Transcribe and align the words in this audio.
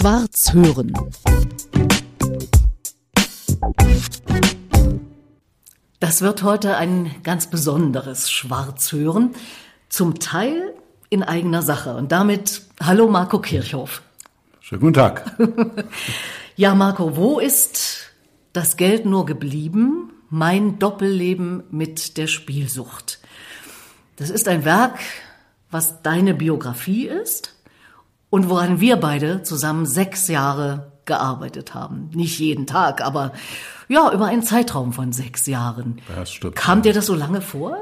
Schwarz 0.00 0.54
hören. 0.54 0.94
Das 5.98 6.22
wird 6.22 6.42
heute 6.42 6.78
ein 6.78 7.16
ganz 7.22 7.48
besonderes 7.48 8.30
Schwarz 8.30 8.92
hören. 8.92 9.34
Zum 9.90 10.18
Teil 10.18 10.72
in 11.10 11.22
eigener 11.22 11.60
Sache. 11.60 11.96
Und 11.96 12.12
damit 12.12 12.62
hallo 12.82 13.08
Marco 13.10 13.40
Kirchhoff. 13.40 14.00
Schönen 14.60 14.80
guten 14.80 14.94
Tag. 14.94 15.36
ja, 16.56 16.74
Marco, 16.74 17.18
wo 17.18 17.38
ist 17.38 18.06
das 18.54 18.78
Geld 18.78 19.04
nur 19.04 19.26
geblieben? 19.26 20.14
Mein 20.30 20.78
Doppelleben 20.78 21.64
mit 21.70 22.16
der 22.16 22.26
Spielsucht. 22.26 23.18
Das 24.16 24.30
ist 24.30 24.48
ein 24.48 24.64
Werk, 24.64 24.98
was 25.70 26.00
deine 26.00 26.32
Biografie 26.32 27.06
ist 27.06 27.59
und 28.30 28.48
woran 28.48 28.80
wir 28.80 28.96
beide 28.96 29.42
zusammen 29.42 29.86
sechs 29.86 30.28
Jahre 30.28 30.92
gearbeitet 31.04 31.74
haben. 31.74 32.10
Nicht 32.14 32.38
jeden 32.38 32.66
Tag, 32.66 33.02
aber 33.04 33.32
ja, 33.88 34.12
über 34.12 34.26
einen 34.26 34.44
Zeitraum 34.44 34.92
von 34.92 35.12
sechs 35.12 35.46
Jahren. 35.46 36.00
Das 36.14 36.30
stimmt. 36.32 36.54
Kam 36.54 36.82
dir 36.82 36.92
das 36.92 37.06
so 37.06 37.14
lange 37.14 37.40
vor? 37.40 37.76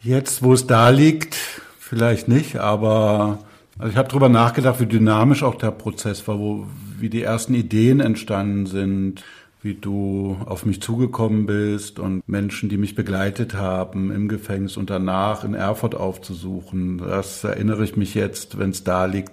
Jetzt, 0.00 0.42
wo 0.42 0.52
es 0.52 0.66
da 0.66 0.90
liegt, 0.90 1.34
vielleicht 1.78 2.28
nicht, 2.28 2.56
aber 2.56 3.40
also 3.78 3.90
ich 3.90 3.96
habe 3.96 4.08
darüber 4.08 4.28
nachgedacht, 4.28 4.80
wie 4.80 4.86
dynamisch 4.86 5.42
auch 5.42 5.56
der 5.56 5.72
Prozess 5.72 6.26
war, 6.28 6.38
wo, 6.38 6.66
wie 6.98 7.10
die 7.10 7.22
ersten 7.22 7.54
Ideen 7.54 8.00
entstanden 8.00 8.66
sind, 8.66 9.24
wie 9.60 9.74
du 9.74 10.36
auf 10.46 10.64
mich 10.64 10.80
zugekommen 10.80 11.46
bist 11.46 11.98
und 11.98 12.26
Menschen, 12.28 12.68
die 12.68 12.76
mich 12.76 12.94
begleitet 12.94 13.54
haben 13.54 14.12
im 14.12 14.28
Gefängnis 14.28 14.76
und 14.76 14.88
danach 14.88 15.42
in 15.42 15.54
Erfurt 15.54 15.96
aufzusuchen. 15.96 16.98
Das 16.98 17.42
erinnere 17.42 17.82
ich 17.82 17.96
mich 17.96 18.14
jetzt, 18.14 18.58
wenn 18.58 18.70
es 18.70 18.84
da 18.84 19.06
liegt, 19.06 19.32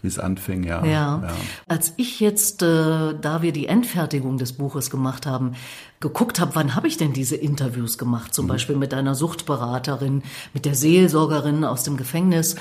wie 0.00 0.08
es 0.08 0.18
anfing, 0.18 0.64
ja. 0.64 0.82
ja. 0.84 1.22
ja. 1.22 1.28
Als 1.68 1.92
ich 1.98 2.20
jetzt, 2.20 2.62
äh, 2.62 3.14
da 3.20 3.42
wir 3.42 3.52
die 3.52 3.66
Endfertigung 3.66 4.38
des 4.38 4.54
Buches 4.54 4.88
gemacht 4.88 5.26
haben, 5.26 5.52
geguckt 6.00 6.40
habe, 6.40 6.54
wann 6.54 6.74
habe 6.74 6.88
ich 6.88 6.96
denn 6.96 7.12
diese 7.12 7.36
Interviews 7.36 7.98
gemacht? 7.98 8.32
Zum 8.32 8.46
mhm. 8.46 8.50
Beispiel 8.50 8.76
mit 8.76 8.94
einer 8.94 9.14
Suchtberaterin, 9.14 10.22
mit 10.54 10.64
der 10.64 10.74
Seelsorgerin 10.74 11.64
aus 11.64 11.82
dem 11.82 11.98
Gefängnis 11.98 12.56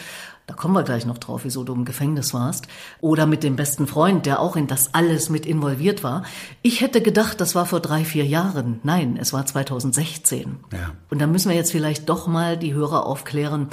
da 0.47 0.53
kommen 0.53 0.75
wir 0.75 0.83
gleich 0.83 1.07
noch 1.07 1.17
drauf, 1.17 1.41
wieso 1.43 1.63
du 1.63 1.73
im 1.73 1.85
Gefängnis 1.85 2.33
warst. 2.33 2.67
Oder 3.01 3.25
mit 3.25 3.43
dem 3.43 3.55
besten 3.55 3.87
Freund, 3.87 4.27
der 4.27 4.39
auch 4.39 4.55
in 4.55 4.67
das 4.67 4.93
alles 4.93 5.29
mit 5.29 5.45
involviert 5.45 6.03
war. 6.03 6.23
Ich 6.61 6.81
hätte 6.81 7.01
gedacht, 7.01 7.41
das 7.41 7.55
war 7.55 7.65
vor 7.65 7.79
drei, 7.79 8.05
vier 8.05 8.25
Jahren. 8.25 8.79
Nein, 8.83 9.17
es 9.19 9.33
war 9.33 9.45
2016. 9.45 10.57
Ja. 10.71 10.91
Und 11.09 11.19
da 11.19 11.25
müssen 11.25 11.49
wir 11.49 11.55
jetzt 11.55 11.71
vielleicht 11.71 12.09
doch 12.09 12.27
mal 12.27 12.57
die 12.57 12.73
Hörer 12.75 13.07
aufklären. 13.07 13.69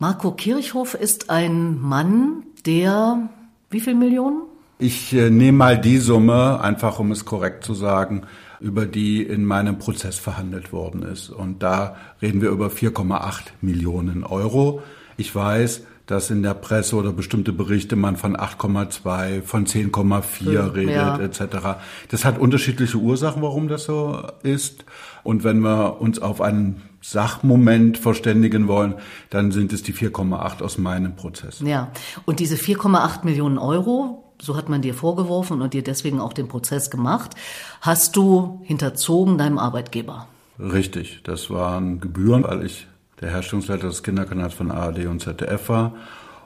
Marco 0.00 0.32
Kirchhoff 0.32 0.94
ist 0.94 1.30
ein 1.30 1.80
Mann, 1.80 2.42
der, 2.66 3.28
wie 3.70 3.80
viel 3.80 3.94
Millionen? 3.94 4.42
Ich 4.78 5.12
äh, 5.12 5.30
nehme 5.30 5.58
mal 5.58 5.78
die 5.80 5.98
Summe, 5.98 6.60
einfach 6.60 6.98
um 6.98 7.12
es 7.12 7.24
korrekt 7.24 7.64
zu 7.64 7.74
sagen, 7.74 8.22
über 8.60 8.86
die 8.86 9.22
in 9.22 9.44
meinem 9.44 9.78
Prozess 9.78 10.18
verhandelt 10.18 10.72
worden 10.72 11.02
ist. 11.02 11.30
Und 11.30 11.62
da 11.62 11.96
reden 12.20 12.40
wir 12.40 12.50
über 12.50 12.68
4,8 12.68 13.42
Millionen 13.60 14.24
Euro. 14.24 14.82
Ich 15.16 15.34
weiß, 15.34 15.82
dass 16.10 16.28
in 16.28 16.42
der 16.42 16.54
Presse 16.54 16.96
oder 16.96 17.12
bestimmte 17.12 17.52
Berichte 17.52 17.94
man 17.94 18.16
von 18.16 18.36
8,2, 18.36 19.42
von 19.42 19.64
10,4 19.64 20.74
redet 20.74 20.94
ja. 20.94 21.18
etc. 21.20 21.78
Das 22.08 22.24
hat 22.24 22.38
unterschiedliche 22.38 22.98
Ursachen, 22.98 23.42
warum 23.42 23.68
das 23.68 23.84
so 23.84 24.20
ist. 24.42 24.84
Und 25.22 25.44
wenn 25.44 25.60
wir 25.60 26.00
uns 26.00 26.18
auf 26.18 26.40
einen 26.40 26.82
Sachmoment 27.00 27.96
verständigen 27.96 28.66
wollen, 28.66 28.94
dann 29.30 29.52
sind 29.52 29.72
es 29.72 29.84
die 29.84 29.94
4,8 29.94 30.62
aus 30.64 30.78
meinem 30.78 31.14
Prozess. 31.14 31.60
Ja, 31.60 31.92
und 32.24 32.40
diese 32.40 32.56
4,8 32.56 33.24
Millionen 33.24 33.58
Euro, 33.58 34.34
so 34.42 34.56
hat 34.56 34.68
man 34.68 34.82
dir 34.82 34.94
vorgeworfen 34.94 35.62
und 35.62 35.74
dir 35.74 35.84
deswegen 35.84 36.20
auch 36.20 36.32
den 36.32 36.48
Prozess 36.48 36.90
gemacht, 36.90 37.36
hast 37.82 38.16
du 38.16 38.60
hinterzogen 38.64 39.38
deinem 39.38 39.58
Arbeitgeber. 39.58 40.26
Richtig, 40.58 41.20
das 41.22 41.50
waren 41.50 42.00
Gebühren, 42.00 42.42
weil 42.42 42.66
ich 42.66 42.88
der 43.20 43.30
Herstellungsleiter 43.30 43.88
des 43.88 44.02
Kinderkanals 44.02 44.54
von 44.54 44.70
ARD 44.70 45.06
und 45.06 45.20
ZDF 45.20 45.68
war. 45.68 45.94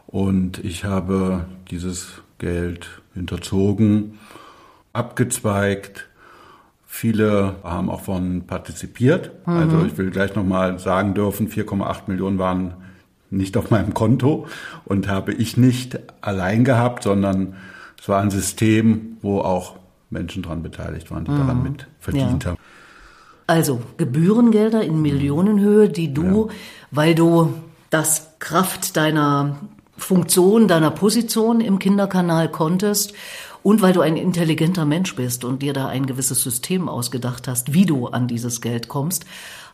Und 0.07 0.59
ich 0.65 0.85
habe 0.85 1.47
dieses 1.71 2.23
Geld 2.39 3.03
hinterzogen, 3.15 4.19
abgezweigt. 4.93 6.09
Viele 6.87 7.57
haben 7.65 7.91
auch 7.91 8.03
von 8.03 8.47
partizipiert. 8.47 9.33
Mhm. 9.47 9.55
Also 9.55 9.85
ich 9.85 9.97
will 9.99 10.11
gleich 10.11 10.35
nochmal 10.35 10.79
sagen 10.79 11.15
dürfen, 11.15 11.49
4,8 11.49 12.03
Millionen 12.07 12.39
waren 12.39 12.75
nicht 13.31 13.57
auf 13.57 13.71
meinem 13.71 13.95
Konto 13.95 14.47
und 14.85 15.09
habe 15.09 15.33
ich 15.33 15.57
nicht 15.57 15.99
allein 16.21 16.65
gehabt, 16.65 17.03
sondern 17.03 17.57
es 18.01 18.09
war 18.09 18.21
ein 18.21 18.31
System, 18.31 19.17
wo 19.23 19.41
auch 19.41 19.77
Menschen 20.11 20.43
daran 20.43 20.63
beteiligt 20.63 21.11
waren, 21.11 21.25
die 21.25 21.33
mhm. 21.33 21.39
daran 21.39 21.63
mit 21.63 21.87
verdient 21.99 22.45
ja. 22.45 22.51
haben. 22.51 22.59
Also 23.47 23.83
Gebührengelder 23.99 24.83
in 24.83 25.03
Millionenhöhe, 25.03 25.89
die 25.89 26.15
du, 26.15 26.49
ja. 26.49 26.55
weil 26.91 27.15
du 27.15 27.55
das 27.91 28.31
Kraft 28.39 28.97
deiner 28.97 29.57
Funktion, 29.97 30.67
deiner 30.67 30.91
Position 30.91 31.61
im 31.61 31.79
Kinderkanal 31.79 32.51
konntest 32.51 33.13
und 33.63 33.83
weil 33.83 33.93
du 33.93 34.01
ein 34.01 34.17
intelligenter 34.17 34.85
Mensch 34.85 35.15
bist 35.15 35.45
und 35.45 35.63
dir 35.63 35.73
da 35.73 35.87
ein 35.89 36.07
gewisses 36.07 36.43
System 36.43 36.89
ausgedacht 36.89 37.49
hast, 37.49 37.73
wie 37.73 37.87
du 37.87 38.09
an 38.09 38.29
dieses 38.29 38.61
Geld 38.61 38.89
kommst, 38.89 39.25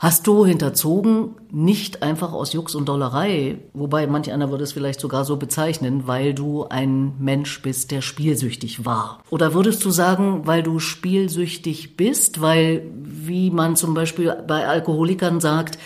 hast 0.00 0.26
du 0.26 0.46
hinterzogen, 0.46 1.36
nicht 1.52 2.02
einfach 2.02 2.32
aus 2.32 2.54
Jux 2.54 2.74
und 2.74 2.88
Dollerei, 2.88 3.58
wobei 3.74 4.06
manch 4.06 4.32
einer 4.32 4.50
würde 4.50 4.64
es 4.64 4.72
vielleicht 4.72 4.98
sogar 4.98 5.26
so 5.26 5.36
bezeichnen, 5.36 6.06
weil 6.06 6.32
du 6.32 6.64
ein 6.64 7.12
Mensch 7.18 7.60
bist, 7.60 7.90
der 7.90 8.00
spielsüchtig 8.00 8.86
war. 8.86 9.22
Oder 9.28 9.52
würdest 9.52 9.84
du 9.84 9.90
sagen, 9.90 10.46
weil 10.46 10.62
du 10.62 10.78
spielsüchtig 10.78 11.98
bist, 11.98 12.40
weil, 12.40 12.82
wie 13.02 13.50
man 13.50 13.76
zum 13.76 13.92
Beispiel 13.92 14.34
bei 14.48 14.66
Alkoholikern 14.66 15.38
sagt, 15.38 15.78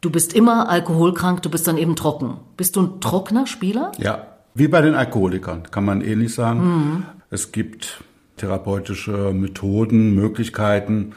du 0.00 0.10
bist 0.10 0.34
immer 0.34 0.68
alkoholkrank, 0.68 1.42
du 1.42 1.50
bist 1.50 1.66
dann 1.66 1.78
eben 1.78 1.96
trocken. 1.96 2.36
Bist 2.56 2.76
du 2.76 2.82
ein 2.82 3.00
trockener 3.00 3.48
Spieler? 3.48 3.90
Ja, 3.98 4.24
wie 4.54 4.68
bei 4.68 4.82
den 4.82 4.94
Alkoholikern, 4.94 5.64
kann 5.72 5.84
man 5.84 6.00
ähnlich 6.00 6.32
sagen. 6.32 6.60
Mhm. 6.60 7.02
Es 7.28 7.50
gibt 7.50 8.04
therapeutische 8.36 9.32
Methoden, 9.32 10.14
Möglichkeiten, 10.14 11.14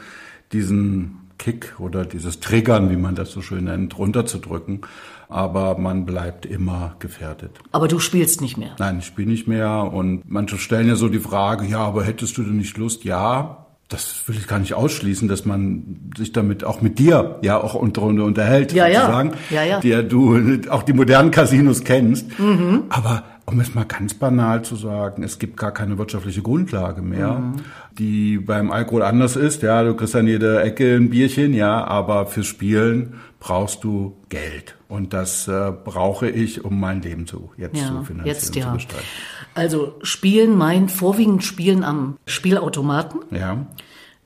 diesen 0.52 1.25
Kick 1.38 1.76
oder 1.78 2.04
dieses 2.04 2.40
Triggern, 2.40 2.90
wie 2.90 2.96
man 2.96 3.14
das 3.14 3.30
so 3.30 3.42
schön 3.42 3.64
nennt, 3.64 3.98
runterzudrücken. 3.98 4.80
Aber 5.28 5.76
man 5.76 6.06
bleibt 6.06 6.46
immer 6.46 6.94
gefährdet. 7.00 7.58
Aber 7.72 7.88
du 7.88 7.98
spielst 7.98 8.40
nicht 8.40 8.56
mehr? 8.56 8.76
Nein, 8.78 8.98
ich 9.00 9.06
spiele 9.06 9.28
nicht 9.28 9.48
mehr. 9.48 9.90
Und 9.92 10.22
manche 10.26 10.58
stellen 10.58 10.88
ja 10.88 10.94
so 10.94 11.08
die 11.08 11.18
Frage, 11.18 11.66
ja, 11.66 11.80
aber 11.80 12.04
hättest 12.04 12.38
du 12.38 12.42
denn 12.44 12.58
nicht 12.58 12.76
Lust? 12.76 13.04
Ja, 13.04 13.66
das 13.88 14.22
will 14.26 14.36
ich 14.36 14.48
gar 14.48 14.58
nicht 14.58 14.74
ausschließen, 14.74 15.28
dass 15.28 15.44
man 15.44 16.10
sich 16.16 16.32
damit 16.32 16.64
auch 16.64 16.80
mit 16.80 16.98
dir 16.98 17.38
ja 17.42 17.60
auch 17.60 17.74
unter, 17.74 18.02
unterhält, 18.02 18.72
ja, 18.72 18.86
sozusagen, 18.86 19.32
ja. 19.50 19.62
Ja, 19.62 19.68
ja. 19.68 19.80
der 19.80 20.02
du 20.02 20.60
auch 20.70 20.82
die 20.82 20.92
modernen 20.92 21.30
Casinos 21.30 21.84
kennst. 21.84 22.38
Mhm. 22.38 22.84
Aber 22.88 23.24
um 23.46 23.60
es 23.60 23.74
mal 23.74 23.84
ganz 23.84 24.14
banal 24.14 24.62
zu 24.62 24.74
sagen, 24.74 25.22
es 25.22 25.38
gibt 25.38 25.56
gar 25.56 25.72
keine 25.72 25.98
wirtschaftliche 25.98 26.42
Grundlage 26.42 27.00
mehr, 27.00 27.32
mhm. 27.34 27.54
die 27.96 28.38
beim 28.38 28.72
Alkohol 28.72 29.02
anders 29.02 29.36
ist. 29.36 29.62
Ja, 29.62 29.84
du 29.84 29.94
kriegst 29.94 30.16
an 30.16 30.26
jeder 30.26 30.64
Ecke 30.64 30.96
ein 30.96 31.10
Bierchen, 31.10 31.54
ja, 31.54 31.84
aber 31.84 32.26
fürs 32.26 32.46
Spielen 32.46 33.14
brauchst 33.38 33.84
du 33.84 34.16
Geld. 34.28 34.74
Und 34.88 35.12
das 35.12 35.46
äh, 35.46 35.72
brauche 35.84 36.28
ich, 36.28 36.64
um 36.64 36.80
mein 36.80 37.02
Leben 37.02 37.26
zu 37.26 37.52
jetzt 37.56 37.76
ja, 37.76 37.86
zu 37.86 38.02
finanzieren 38.04 38.26
jetzt, 38.26 38.56
ja. 38.56 38.66
zu 38.66 38.74
gestalten. 38.74 39.06
Also 39.54 39.94
Spielen 40.02 40.56
meint 40.56 40.90
vorwiegend 40.90 41.44
Spielen 41.44 41.84
am 41.84 42.16
Spielautomaten. 42.26 43.20
Ja 43.30 43.66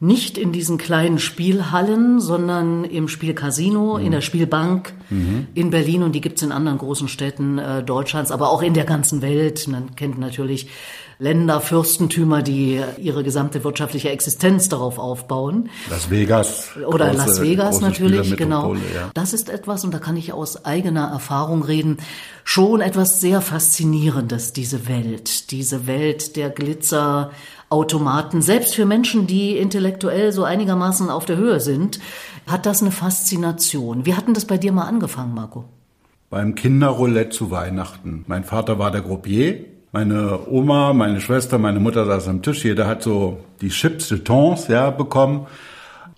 nicht 0.03 0.39
in 0.39 0.51
diesen 0.51 0.79
kleinen 0.79 1.19
Spielhallen, 1.19 2.21
sondern 2.21 2.85
im 2.85 3.07
Spielcasino, 3.07 3.99
mhm. 3.99 4.05
in 4.07 4.13
der 4.13 4.23
Spielbank 4.23 4.95
mhm. 5.11 5.49
in 5.55 5.69
Berlin 5.69 6.03
und 6.03 6.13
die 6.13 6.23
gibt's 6.23 6.41
in 6.41 6.53
anderen 6.53 6.79
großen 6.79 7.07
Städten 7.07 7.59
äh, 7.59 7.83
Deutschlands, 7.83 8.31
aber 8.31 8.51
auch 8.51 8.63
in 8.63 8.73
der 8.73 8.85
ganzen 8.85 9.21
Welt. 9.21 9.69
Man 9.69 9.95
kennt 9.97 10.19
natürlich 10.19 10.69
Länder, 11.19 11.61
Fürstentümer, 11.61 12.41
die 12.41 12.81
ihre 12.97 13.23
gesamte 13.23 13.63
wirtschaftliche 13.63 14.09
Existenz 14.09 14.71
darauf 14.71 14.99
aufbauen. 14.99 15.69
Las 15.91 16.09
Vegas. 16.09 16.71
Oder 16.87 17.11
große, 17.11 17.27
Las 17.27 17.43
Vegas 17.43 17.81
natürlich, 17.83 18.39
genau. 18.39 18.73
Ja. 18.75 19.11
Das 19.13 19.35
ist 19.35 19.51
etwas, 19.51 19.85
und 19.85 19.93
da 19.93 19.99
kann 19.99 20.17
ich 20.17 20.33
aus 20.33 20.65
eigener 20.65 21.09
Erfahrung 21.09 21.63
reden, 21.63 21.99
schon 22.43 22.81
etwas 22.81 23.21
sehr 23.21 23.43
Faszinierendes, 23.43 24.55
diese 24.55 24.89
Welt. 24.89 25.51
Diese 25.51 25.87
Welt 25.87 26.37
der 26.37 26.49
Glitzer, 26.49 27.33
Automaten, 27.71 28.43
selbst 28.43 28.75
für 28.75 28.85
Menschen, 28.85 29.29
die 29.29 29.57
intellektuell 29.57 30.33
so 30.33 30.43
einigermaßen 30.43 31.09
auf 31.09 31.25
der 31.25 31.37
Höhe 31.37 31.61
sind, 31.61 32.01
hat 32.49 32.67
das 32.67 32.83
eine 32.83 32.91
Faszination. 32.91 34.05
Wie 34.07 34.15
hatten 34.15 34.35
das 34.35 34.45
bei 34.45 34.59
dir 34.59 34.73
mal 34.73 34.87
angefangen, 34.87 35.35
Marco? 35.35 35.65
Beim 36.31 36.57
Kinderroulette 36.57 37.31
zu 37.31 37.51
Weihnachten. 37.53 38.25
Mein 38.27 38.45
Vater 38.45 38.79
war 38.79 38.91
der 38.91 39.03
Groupier. 39.03 39.65
Meine 39.93 40.49
Oma, 40.49 40.93
meine 40.93 41.21
Schwester, 41.21 41.59
meine 41.59 41.81
Mutter 41.81 42.07
saß 42.07 42.29
am 42.29 42.43
Tisch. 42.43 42.65
Jeder 42.65 42.87
hat 42.87 43.03
so 43.03 43.39
die 43.61 43.71
Chips, 43.71 44.11
Jetons, 44.11 44.69
ja, 44.69 44.91
bekommen. 44.91 45.47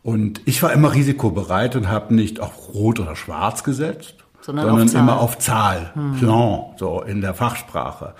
Und 0.02 0.40
ich 0.46 0.62
war 0.62 0.72
immer 0.72 0.94
risikobereit 0.94 1.76
und 1.76 1.88
habe 1.88 2.14
nicht 2.14 2.40
auf 2.40 2.74
Rot 2.74 2.98
oder 2.98 3.14
Schwarz 3.14 3.62
gesetzt, 3.62 4.16
sondern, 4.40 4.66
sondern 4.66 4.88
auf 4.88 4.94
immer 4.94 5.20
auf 5.20 5.38
Zahl, 5.38 5.92
hm. 5.94 6.16
Plan, 6.16 6.60
so 6.76 7.02
in 7.02 7.20
der 7.20 7.34
Fachsprache. 7.34 8.14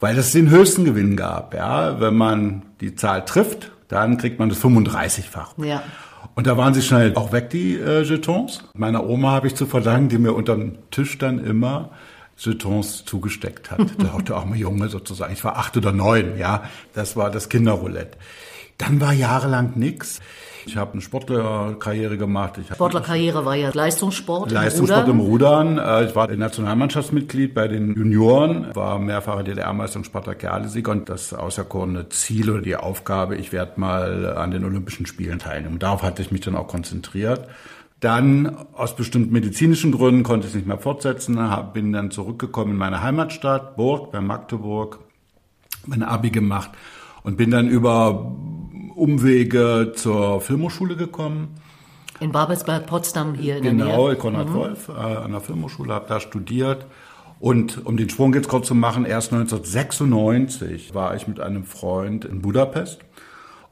Weil 0.00 0.18
es 0.18 0.32
den 0.32 0.50
höchsten 0.50 0.84
Gewinn 0.84 1.16
gab. 1.16 1.54
Ja, 1.54 2.00
wenn 2.00 2.16
man 2.16 2.62
die 2.80 2.94
Zahl 2.94 3.24
trifft, 3.24 3.70
dann 3.88 4.16
kriegt 4.16 4.38
man 4.38 4.48
das 4.48 4.60
35-fach. 4.62 5.54
Ja. 5.58 5.82
Und 6.34 6.46
da 6.46 6.56
waren 6.56 6.74
sie 6.74 6.82
schnell 6.82 7.14
auch 7.16 7.32
weg, 7.32 7.50
die 7.50 7.74
äh, 7.74 8.02
Jetons. 8.02 8.64
Meiner 8.74 9.06
Oma 9.06 9.32
habe 9.32 9.46
ich 9.46 9.54
zu 9.54 9.66
verdanken, 9.66 10.08
die 10.08 10.18
mir 10.18 10.32
unterm 10.32 10.78
Tisch 10.90 11.18
dann 11.18 11.44
immer 11.44 11.90
Jetons 12.36 13.04
zugesteckt 13.04 13.70
hat. 13.70 13.80
Da 13.98 14.12
auch 14.14 14.22
der 14.22 14.36
arme 14.36 14.56
Junge 14.56 14.88
sozusagen. 14.88 15.32
Ich 15.32 15.44
war 15.44 15.56
acht 15.56 15.76
oder 15.76 15.92
neun, 15.92 16.38
ja. 16.38 16.62
Das 16.94 17.16
war 17.16 17.30
das 17.30 17.48
Kinderroulette. 17.48 18.16
Dann 18.78 19.00
war 19.00 19.12
jahrelang 19.12 19.72
nix. 19.74 20.20
Ich 20.66 20.76
habe 20.76 20.92
eine 20.92 21.00
Sportlerkarriere 21.00 22.16
gemacht. 22.16 22.58
Ich 22.58 22.68
Sportlerkarriere 22.68 23.44
war 23.44 23.54
ja 23.54 23.70
Leistungssport. 23.72 24.50
Leistungssport 24.50 25.08
im 25.08 25.20
Rudern. 25.20 25.78
Äh, 25.78 26.06
ich 26.06 26.16
war 26.16 26.28
Nationalmannschaftsmitglied 26.28 27.54
bei 27.54 27.68
den 27.68 27.94
Junioren, 27.94 28.74
war 28.74 28.98
mehrfacher 28.98 29.42
DDR-Meister 29.42 29.98
und 29.98 30.04
Spartakiadesieger 30.04 30.92
und 30.92 31.08
das 31.08 31.32
auserkorene 31.34 32.08
Ziel 32.08 32.50
oder 32.50 32.62
die 32.62 32.76
Aufgabe, 32.76 33.36
ich 33.36 33.52
werde 33.52 33.80
mal 33.80 34.36
an 34.36 34.50
den 34.50 34.64
Olympischen 34.64 35.06
Spielen 35.06 35.38
teilnehmen. 35.38 35.78
Darauf 35.78 36.02
hatte 36.02 36.22
ich 36.22 36.30
mich 36.30 36.42
dann 36.42 36.56
auch 36.56 36.68
konzentriert. 36.68 37.48
Dann 38.00 38.56
aus 38.72 38.96
bestimmten 38.96 39.32
medizinischen 39.32 39.92
Gründen 39.92 40.22
konnte 40.22 40.46
ich 40.46 40.52
es 40.52 40.56
nicht 40.56 40.66
mehr 40.66 40.78
fortsetzen, 40.78 41.38
bin 41.74 41.92
dann 41.92 42.10
zurückgekommen 42.10 42.72
in 42.72 42.78
meine 42.78 43.02
Heimatstadt 43.02 43.76
Burg 43.76 44.10
bei 44.10 44.22
Magdeburg, 44.22 45.00
mein 45.86 46.02
Abi 46.02 46.30
gemacht 46.30 46.70
und 47.22 47.36
bin 47.36 47.50
dann 47.50 47.68
über 47.68 48.34
Umwege 49.00 49.92
zur 49.96 50.42
Filmhochschule 50.42 50.94
gekommen. 50.94 51.56
In 52.20 52.32
Babelsberg, 52.32 52.86
Potsdam 52.86 53.32
hier 53.32 53.56
in 53.56 53.62
genau, 53.62 53.86
der 53.86 53.96
Nähe. 53.96 54.08
Genau, 54.08 54.20
Konrad 54.20 54.48
mhm. 54.50 54.54
Wolf 54.54 54.88
äh, 54.90 54.92
an 54.92 55.32
der 55.32 55.40
Filmhochschule, 55.40 55.94
habe 55.94 56.06
da 56.06 56.20
studiert. 56.20 56.84
Und 57.38 57.86
um 57.86 57.96
den 57.96 58.10
Sprung 58.10 58.34
jetzt 58.34 58.48
kurz 58.48 58.66
zu 58.66 58.74
machen, 58.74 59.06
erst 59.06 59.32
1996 59.32 60.94
war 60.94 61.16
ich 61.16 61.26
mit 61.26 61.40
einem 61.40 61.64
Freund 61.64 62.26
in 62.26 62.42
Budapest. 62.42 63.00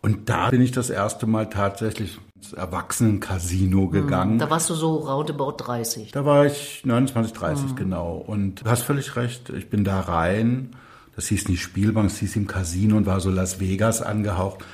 Und 0.00 0.30
da 0.30 0.48
bin 0.48 0.62
ich 0.62 0.72
das 0.72 0.88
erste 0.88 1.26
Mal 1.26 1.50
tatsächlich 1.50 2.18
ins 2.36 2.54
Erwachsenen-Casino 2.54 3.82
mhm. 3.82 3.90
gegangen. 3.90 4.38
Da 4.38 4.48
warst 4.48 4.70
du 4.70 4.74
so 4.74 4.96
roundabout 4.96 5.56
30. 5.58 6.12
Da 6.12 6.24
war 6.24 6.46
ich 6.46 6.86
29, 6.86 7.34
30, 7.34 7.64
mhm. 7.64 7.76
genau. 7.76 8.16
Und 8.16 8.64
du 8.64 8.70
hast 8.70 8.82
völlig 8.82 9.14
recht, 9.16 9.50
ich 9.50 9.68
bin 9.68 9.84
da 9.84 10.00
rein. 10.00 10.70
Das 11.14 11.26
hieß 11.26 11.50
nicht 11.50 11.60
Spielbank, 11.60 12.06
es 12.10 12.18
hieß 12.18 12.36
im 12.36 12.46
Casino 12.46 12.96
und 12.96 13.04
war 13.04 13.20
so 13.20 13.28
Las 13.28 13.60
Vegas 13.60 14.00
angehaucht 14.00 14.64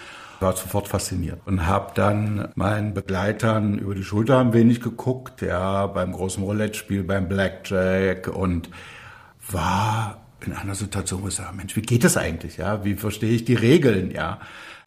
war 0.45 0.55
sofort 0.57 0.89
fasziniert 0.89 1.41
und 1.47 1.67
habe 1.67 1.93
dann 1.95 2.49
meinen 2.55 2.93
Begleitern 2.93 3.79
über 3.79 3.95
die 3.95 4.05
Schulter 4.05 4.39
ein 4.39 4.53
wenig 4.53 4.81
geguckt, 4.81 5.41
ja, 5.41 5.87
beim 5.87 6.13
großen 6.13 6.43
Roulette-Spiel, 6.43 7.03
beim 7.03 7.29
Blackjack 7.29 8.29
und 8.29 8.69
war 9.51 10.21
in 10.45 10.53
einer 10.53 10.75
Situation, 10.75 11.23
wo 11.23 11.29
ich 11.29 11.35
sage, 11.35 11.57
Mensch, 11.57 11.75
wie 11.77 11.83
geht 11.83 12.05
das 12.05 12.19
eigentlich, 12.19 12.59
ja? 12.59 12.85
Wie 12.85 12.95
verstehe 12.95 13.33
ich 13.33 13.47
die 13.47 13.55
Regeln, 13.55 14.11
ja? 14.11 14.41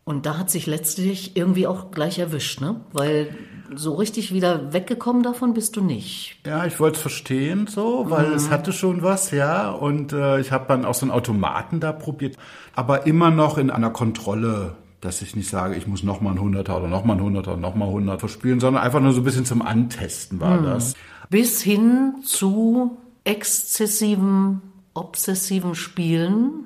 Und 0.03 0.25
da 0.25 0.37
hat 0.37 0.51
sich 0.51 0.67
letztlich 0.67 1.35
irgendwie 1.35 1.65
auch 1.65 1.89
gleich 1.91 2.19
erwischt, 2.19 2.61
ne? 2.61 2.81
Weil 2.93 3.35
so 3.75 3.95
richtig 3.95 4.31
wieder 4.31 4.71
weggekommen 4.71 5.23
davon 5.23 5.53
bist 5.55 5.75
du 5.75 5.81
nicht. 5.81 6.39
Ja, 6.45 6.65
ich 6.65 6.79
wollte 6.79 6.97
es 6.97 7.01
verstehen 7.01 7.65
so, 7.67 8.05
weil 8.09 8.27
mhm. 8.27 8.35
es 8.35 8.49
hatte 8.51 8.71
schon 8.73 9.01
was, 9.01 9.31
ja. 9.31 9.71
Und 9.71 10.13
äh, 10.13 10.39
ich 10.39 10.51
habe 10.51 10.65
dann 10.67 10.85
auch 10.85 10.93
so 10.93 11.05
einen 11.05 11.11
Automaten 11.11 11.79
da 11.79 11.91
probiert, 11.91 12.37
aber 12.75 13.07
immer 13.07 13.31
noch 13.31 13.57
in 13.57 13.71
einer 13.71 13.89
Kontrolle 13.89 14.75
dass 15.07 15.21
ich 15.21 15.37
nicht 15.37 15.49
sage, 15.49 15.75
ich 15.75 15.87
muss 15.87 16.03
nochmal 16.03 16.33
ein 16.33 16.41
Hunderter 16.41 16.77
oder 16.77 16.89
nochmal 16.89 17.15
ein 17.15 17.23
Hunderter 17.23 17.53
oder 17.53 17.61
nochmal 17.61 17.87
100 17.87 18.19
verspielen, 18.19 18.59
sondern 18.59 18.83
einfach 18.83 18.99
nur 18.99 19.13
so 19.13 19.21
ein 19.21 19.23
bisschen 19.23 19.45
zum 19.45 19.61
Antesten 19.61 20.41
war 20.41 20.57
hm. 20.57 20.65
das. 20.65 20.95
Bis 21.29 21.61
hin 21.61 22.15
zu 22.25 22.97
exzessiven, 23.23 24.61
obsessiven 24.93 25.75
Spielen, 25.75 26.65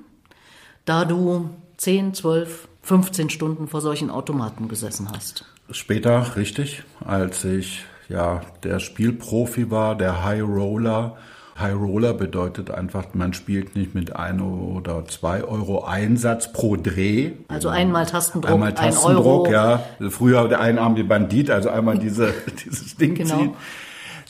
da 0.86 1.06
du 1.06 1.52
10, 1.78 2.16
12, 2.16 2.68
15 2.82 3.30
Stunden 3.30 3.68
vor 3.68 3.82
solchen 3.82 4.10
Automaten 4.10 4.68
gesessen 4.68 5.08
hast. 5.14 5.46
Später, 5.70 6.36
richtig, 6.36 6.84
als 7.06 7.46
ich 7.46 7.86
ja 8.10 8.42
der 8.64 8.80
Spielprofi 8.80 9.70
war, 9.70 9.96
der 9.96 10.26
High 10.26 10.42
Roller, 10.42 11.16
High 11.62 11.76
Roller 11.76 12.14
bedeutet 12.14 12.72
einfach, 12.72 13.06
man 13.14 13.34
spielt 13.34 13.76
nicht 13.76 13.96
mit 13.96 14.16
ein 14.16 14.42
oder 14.42 15.06
zwei 15.06 15.44
Euro 15.44 15.84
Einsatz 15.84 16.52
pro 16.52 16.76
Dreh. 16.76 17.32
Also 17.48 17.70
einmal 17.70 18.06
Tastendruck, 18.06 18.52
einmal 18.52 18.74
Tastendruck, 18.74 19.48
ein 19.48 19.54
Euro. 19.56 19.80
ja. 20.00 20.10
Früher 20.10 20.48
der 20.48 20.60
einarmige 20.60 21.04
Bandit, 21.04 21.50
also 21.50 21.70
einmal 21.70 21.98
diese, 21.98 22.34
dieses 22.66 22.96
Ding 22.98 23.16
genau. 23.16 23.38
ziehen 23.38 23.54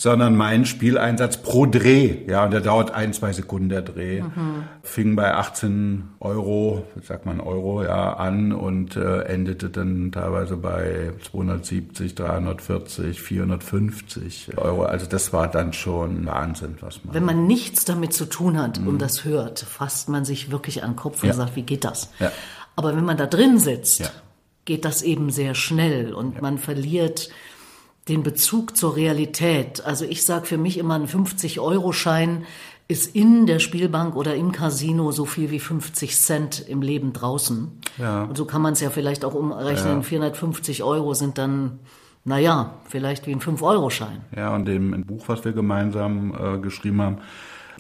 sondern 0.01 0.36
mein 0.36 0.65
Spieleinsatz 0.65 1.38
pro 1.38 1.68
Dreh. 1.68 2.25
Ja, 2.27 2.45
und 2.45 2.51
der 2.51 2.62
dauert 2.62 2.89
ein, 2.89 3.13
zwei 3.13 3.33
Sekunden 3.33 3.69
der 3.69 3.83
Dreh. 3.83 4.24
Mhm. 4.24 4.63
Fing 4.81 5.15
bei 5.15 5.36
18 5.36 6.15
Euro, 6.19 6.88
sagt 7.03 7.27
man 7.27 7.39
Euro, 7.39 7.83
ja, 7.83 8.13
an 8.13 8.51
und 8.51 8.95
äh, 8.95 9.21
endete 9.25 9.69
dann 9.69 10.12
teilweise 10.12 10.57
bei 10.57 11.12
270, 11.30 12.15
340, 12.15 13.21
450 13.21 14.57
Euro. 14.57 14.86
Also 14.86 15.06
das 15.06 15.33
war 15.33 15.48
dann 15.48 15.71
schon 15.71 16.25
Wahnsinn, 16.25 16.77
was 16.80 17.06
man. 17.06 17.13
Wenn 17.13 17.25
man 17.25 17.45
nichts 17.45 17.86
damit 17.86 18.12
zu 18.12 18.25
tun 18.25 18.57
hat 18.57 18.80
mhm. 18.80 18.88
und 18.88 19.01
das 19.03 19.24
hört, 19.24 19.59
fasst 19.59 20.09
man 20.09 20.25
sich 20.25 20.50
wirklich 20.50 20.81
an 20.81 20.94
den 20.94 20.95
Kopf 20.95 21.21
und 21.21 21.30
ja. 21.30 21.36
sagt, 21.36 21.56
wie 21.56 21.62
geht 21.62 21.83
das? 21.83 22.09
Ja. 22.18 22.31
Aber 22.75 22.95
wenn 22.95 23.06
man 23.06 23.18
da 23.18 23.27
drin 23.27 23.59
sitzt, 23.59 24.00
ja. 24.00 24.09
geht 24.65 24.83
das 24.83 25.03
eben 25.03 25.30
sehr 25.30 25.53
schnell 25.53 26.12
und 26.15 26.42
man 26.42 26.57
verliert 26.57 27.30
den 28.12 28.24
Bezug 28.24 28.75
zur 28.75 28.96
Realität. 28.96 29.84
Also 29.86 30.06
ich 30.06 30.25
sage 30.25 30.46
für 30.46 30.58
mich 30.58 30.78
immer, 30.78 30.96
ein 30.96 31.08
50-Euro-Schein 31.08 32.44
ist 32.88 33.16
in 33.16 33.46
der 33.46 33.60
Spielbank 33.60 34.18
oder 34.18 34.36
im 34.36 34.52
Casino 34.52 35.13
so 35.13 35.25
viel 35.25 35.50
wie 35.50 35.60
50 35.60 36.18
Cent 36.18 36.66
im 36.68 36.81
Leben 36.81 37.13
draußen. 37.13 37.72
Ja. 37.98 38.24
Und 38.24 38.38
so 38.38 38.44
kann 38.44 38.62
man 38.62 38.74
es 38.74 38.81
ja 38.81 38.90
vielleicht 38.90 39.24
auch 39.24 39.34
umrechnen. 39.34 39.98
Ja. 39.98 40.02
450 40.02 40.84
Euro 40.84 41.13
sind 41.13 41.38
dann, 41.38 41.80
naja, 42.25 42.74
vielleicht 42.90 43.28
wie 43.28 43.31
ein 43.31 43.40
5-Euro-Schein. 43.40 44.22
Ja, 44.36 44.54
und 44.54 44.66
dem 44.66 45.06
Buch, 45.06 45.24
was 45.28 45.46
wir 45.46 45.54
gemeinsam 45.54 46.36
äh, 46.38 46.60
geschrieben 46.60 47.02
haben, 47.02 47.18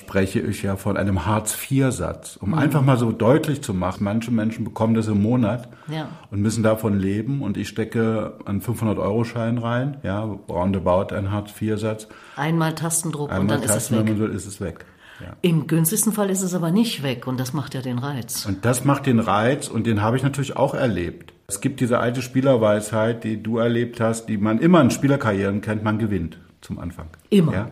spreche 0.01 0.39
ich 0.39 0.63
ja 0.63 0.75
von 0.75 0.97
einem 0.97 1.25
Hartz-IV-Satz, 1.25 2.37
um 2.37 2.49
mhm. 2.49 2.57
einfach 2.57 2.81
mal 2.81 2.97
so 2.97 3.11
deutlich 3.11 3.61
zu 3.61 3.73
machen, 3.73 4.03
manche 4.03 4.31
Menschen 4.31 4.65
bekommen 4.65 4.95
das 4.95 5.07
im 5.07 5.21
Monat 5.21 5.69
ja. 5.87 6.09
und 6.31 6.41
müssen 6.41 6.63
davon 6.63 6.97
leben 6.97 7.41
und 7.41 7.55
ich 7.55 7.69
stecke 7.69 8.33
einen 8.45 8.61
500-Euro-Schein 8.61 9.59
rein, 9.59 9.97
ja, 10.03 10.23
roundabout 10.49 11.13
ein 11.15 11.31
Hartz-IV-Satz. 11.31 12.07
Einmal 12.35 12.73
Tastendruck 12.73 13.29
Einmal 13.29 13.41
und 13.41 13.51
dann 13.51 13.61
Tasten, 13.61 13.93
ist 13.93 14.01
es 14.01 14.07
weg. 14.07 14.19
Will, 14.19 14.29
ist 14.29 14.45
es 14.47 14.61
weg. 14.61 14.85
Ja. 15.21 15.35
Im 15.41 15.67
günstigsten 15.67 16.13
Fall 16.13 16.31
ist 16.31 16.41
es 16.41 16.55
aber 16.55 16.71
nicht 16.71 17.03
weg 17.03 17.27
und 17.27 17.39
das 17.39 17.53
macht 17.53 17.75
ja 17.75 17.81
den 17.81 17.99
Reiz. 17.99 18.47
Und 18.47 18.65
das 18.65 18.85
macht 18.85 19.05
den 19.05 19.19
Reiz 19.19 19.67
und 19.67 19.85
den 19.85 20.01
habe 20.01 20.17
ich 20.17 20.23
natürlich 20.23 20.57
auch 20.57 20.73
erlebt. 20.73 21.33
Es 21.47 21.61
gibt 21.61 21.79
diese 21.79 21.99
alte 21.99 22.23
Spielerweisheit, 22.23 23.23
die 23.23 23.43
du 23.43 23.59
erlebt 23.59 23.99
hast, 23.99 24.25
die 24.27 24.37
man 24.37 24.57
immer 24.57 24.81
in 24.81 24.89
Spielerkarrieren 24.89 25.61
kennt, 25.61 25.83
man 25.83 25.99
gewinnt 25.99 26.39
zum 26.61 26.79
Anfang. 26.79 27.07
Immer. 27.29 27.53
Ja? 27.53 27.71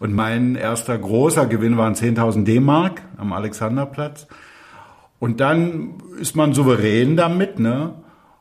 Und 0.00 0.14
mein 0.14 0.56
erster 0.56 0.98
großer 0.98 1.46
Gewinn 1.46 1.76
waren 1.76 1.94
10.000 1.94 2.44
D-Mark 2.44 3.02
am 3.18 3.32
Alexanderplatz. 3.32 4.26
Und 5.18 5.40
dann 5.40 5.94
ist 6.18 6.34
man 6.34 6.54
souverän 6.54 7.16
damit, 7.16 7.60
ne? 7.60 7.94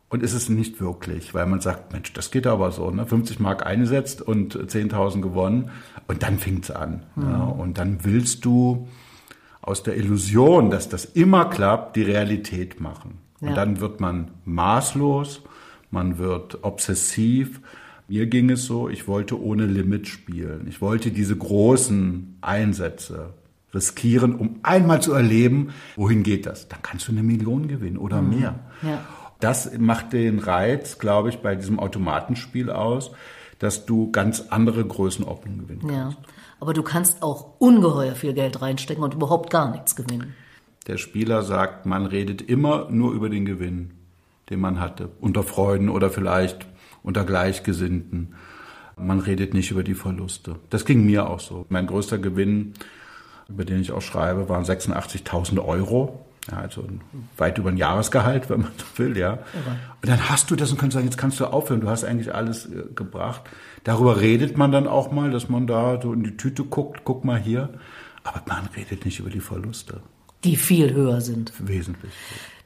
Und 0.08 0.24
ist 0.24 0.34
es 0.34 0.50
nicht 0.50 0.82
wirklich, 0.82 1.36
weil 1.36 1.46
man 1.46 1.62
sagt, 1.62 1.94
Mensch, 1.94 2.14
das 2.14 2.32
geht 2.32 2.48
aber 2.48 2.72
so, 2.72 2.90
ne? 2.90 3.06
50 3.06 3.40
Mark 3.40 3.66
eingesetzt 3.66 4.22
und 4.22 4.56
10.000 4.56 5.22
gewonnen. 5.22 5.70
Und 6.08 6.24
dann 6.24 6.40
fängt's 6.40 6.72
an. 6.72 7.04
Mhm. 7.16 7.24
Ne? 7.24 7.46
Und 7.46 7.78
dann 7.78 8.00
willst 8.04 8.46
du 8.46 8.88
aus 9.62 9.84
der 9.84 9.98
Illusion, 9.98 10.72
dass 10.72 10.88
das 10.88 11.04
immer 11.06 11.46
klappt, 11.46 11.98
die 11.98 12.04
Realität 12.04 12.80
machen. 12.80 13.20
Ja. 13.42 13.50
Und 13.50 13.56
dann 13.56 13.82
wird 13.82 14.00
man 14.00 14.32
maßlos, 14.46 15.44
man 15.92 16.18
wird 16.18 16.64
obsessiv, 16.64 17.62
mir 18.10 18.26
ging 18.26 18.50
es 18.50 18.66
so, 18.66 18.90
ich 18.90 19.08
wollte 19.08 19.42
ohne 19.42 19.66
Limit 19.66 20.08
spielen. 20.08 20.66
Ich 20.68 20.82
wollte 20.82 21.12
diese 21.12 21.36
großen 21.36 22.38
Einsätze 22.42 23.34
riskieren, 23.74 24.36
um 24.36 24.60
einmal 24.64 25.02
zu 25.02 25.14
erleben, 25.14 25.70
wohin 25.96 26.24
geht 26.24 26.46
das? 26.46 26.68
Dann 26.68 26.82
kannst 26.82 27.08
du 27.08 27.12
eine 27.12 27.24
Million 27.24 27.68
gewinnen 27.68 27.98
oder 27.98 28.22
mhm. 28.22 28.40
mehr. 28.40 28.60
Ja. 28.82 29.06
Das 29.40 29.78
macht 29.78 30.12
den 30.12 30.40
Reiz, 30.40 30.98
glaube 30.98 31.30
ich, 31.30 31.38
bei 31.38 31.56
diesem 31.56 31.80
Automatenspiel 31.80 32.72
aus, 32.72 33.12
dass 33.60 33.86
du 33.86 34.12
ganz 34.12 34.46
andere 34.50 34.84
Größenordnungen 34.86 35.62
gewinnen 35.62 35.82
kannst. 35.88 36.18
Ja. 36.18 36.24
Aber 36.60 36.74
du 36.74 36.84
kannst 36.84 37.24
auch 37.24 37.60
ungeheuer 37.60 38.16
viel 38.16 38.34
Geld 38.34 38.62
reinstecken 38.62 39.04
und 39.04 39.14
überhaupt 39.14 39.50
gar 39.50 39.72
nichts 39.72 39.96
gewinnen. 39.96 40.34
Der 40.88 40.98
Spieler 40.98 41.44
sagt, 41.44 41.86
man 41.86 42.06
redet 42.06 42.42
immer 42.42 42.90
nur 42.90 43.14
über 43.14 43.30
den 43.30 43.46
Gewinn, 43.46 43.92
den 44.50 44.60
man 44.60 44.80
hatte, 44.80 45.10
unter 45.22 45.44
Freunden 45.44 45.90
oder 45.90 46.10
vielleicht 46.10 46.66
unter 47.04 47.24
Gleichgesinnten. 47.24 48.36
Man 48.98 49.20
redet 49.20 49.54
nicht 49.54 49.72
über 49.72 49.84
die 49.84 49.94
Verluste. 49.94 50.58
Das 50.70 50.86
ging 50.86 51.06
mir 51.06 51.30
auch 51.30 51.40
so. 51.40 51.66
Mein 51.70 51.88
größter 51.88 52.18
Gewinn, 52.18 52.74
über 53.48 53.66
den 53.66 53.80
ich 53.80 53.92
auch 53.92 54.02
schreibe, 54.02 54.50
waren 54.50 54.64
86.000 54.64 55.64
Euro. 55.64 56.26
Ja, 56.50 56.58
also 56.58 56.86
weit 57.38 57.58
über 57.58 57.70
ein 57.70 57.78
Jahresgehalt, 57.78 58.50
wenn 58.50 58.62
man 58.62 58.72
so 58.78 59.04
will, 59.04 59.18
ja. 59.18 59.34
Und 59.34 60.10
dann 60.10 60.30
hast 60.30 60.50
du 60.50 60.56
das 60.56 60.72
und 60.72 60.80
kannst 60.80 60.96
sagen, 60.96 61.06
jetzt 61.06 61.18
kannst 61.18 61.40
du 61.40 61.46
aufhören, 61.46 61.82
du 61.82 61.90
hast 61.90 62.04
eigentlich 62.04 62.34
alles 62.34 62.66
äh, 62.66 62.86
gebracht. 62.96 63.42
Darüber 63.84 64.20
redet 64.20 64.58
man 64.58 64.72
dann 64.72 64.88
auch 64.88 65.12
mal, 65.12 65.32
dass 65.32 65.50
man 65.50 65.68
da 65.68 66.00
so 66.02 66.14
in 66.14 66.24
die 66.24 66.38
Tüte 66.38 66.64
guckt, 66.64 67.02
guck 67.04 67.24
mal 67.24 67.40
hier. 67.40 67.70
Aber 68.24 68.42
man 68.48 68.68
redet 68.76 69.06
nicht 69.06 69.20
über 69.20 69.30
die 69.30 69.40
Verluste. 69.40 70.02
Die 70.44 70.56
viel 70.56 70.94
höher 70.94 71.22
sind. 71.22 71.54
Wesentlich. 71.60 72.12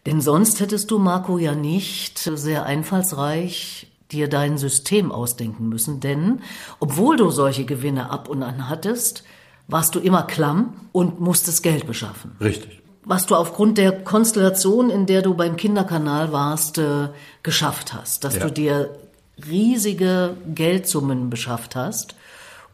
Denn 0.06 0.22
sonst 0.22 0.60
hättest 0.60 0.92
du, 0.92 1.00
Marco, 1.00 1.38
ja 1.38 1.56
nicht 1.56 2.20
sehr 2.20 2.66
einfallsreich 2.66 3.88
dir 4.14 4.30
dein 4.30 4.58
System 4.58 5.12
ausdenken 5.12 5.68
müssen. 5.68 6.00
Denn 6.00 6.42
obwohl 6.80 7.18
du 7.18 7.30
solche 7.30 7.66
Gewinne 7.66 8.10
ab 8.10 8.30
und 8.30 8.44
an 8.44 8.70
hattest, 8.70 9.24
warst 9.68 9.96
du 9.96 10.00
immer 10.00 10.24
klamm 10.24 10.76
und 10.92 11.20
musstest 11.20 11.64
Geld 11.64 11.88
beschaffen. 11.88 12.36
Richtig. 12.40 12.82
Was 13.06 13.26
du 13.26 13.36
aufgrund 13.36 13.78
der 13.78 14.04
Konstellation, 14.04 14.90
in 14.90 15.06
der 15.06 15.22
du 15.22 15.34
beim 15.34 15.58
Kinderkanal 15.58 16.32
warst, 16.32 16.78
äh, 16.78 17.10
geschafft 17.42 17.94
hast. 17.94 18.24
Dass 18.24 18.36
ja. 18.36 18.46
du 18.46 18.52
dir 18.52 18.98
riesige 19.50 20.38
Geldsummen 20.54 21.30
beschafft 21.30 21.76
hast, 21.76 22.16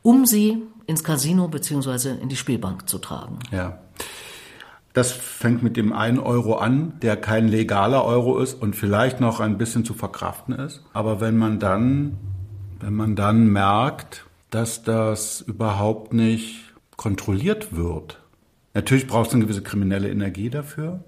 um 0.03 0.25
sie 0.25 0.62
ins 0.86 1.03
Casino 1.03 1.48
beziehungsweise 1.48 2.12
in 2.12 2.29
die 2.29 2.36
Spielbank 2.36 2.89
zu 2.89 2.98
tragen. 2.98 3.39
Ja. 3.51 3.79
Das 5.00 5.13
fängt 5.13 5.63
mit 5.63 5.77
dem 5.77 5.94
einen 5.94 6.20
Euro 6.20 6.56
an, 6.56 7.00
der 7.01 7.15
kein 7.15 7.48
legaler 7.48 8.03
Euro 8.03 8.38
ist 8.39 8.62
und 8.62 8.75
vielleicht 8.75 9.22
noch 9.22 9.39
ein 9.39 9.58
bisschen 9.58 9.86
zu 9.86 9.94
verkraften 9.94 10.53
ist. 10.53 10.84
Aber 10.91 11.22
wenn 11.22 11.38
man 11.38 11.58
dann, 11.58 12.18
wenn 12.82 12.96
man 12.96 13.15
dann 13.15 13.48
merkt, 13.48 14.25
dass 14.50 14.84
das 14.84 15.39
überhaupt 15.39 16.12
nicht 16.12 16.74
kontrolliert 16.98 17.74
wird, 17.74 18.22
natürlich 18.74 19.08
braucht 19.08 19.29
es 19.29 19.36
eine 19.36 19.46
gewisse 19.46 19.62
kriminelle 19.62 20.10
Energie 20.10 20.50
dafür, 20.50 21.01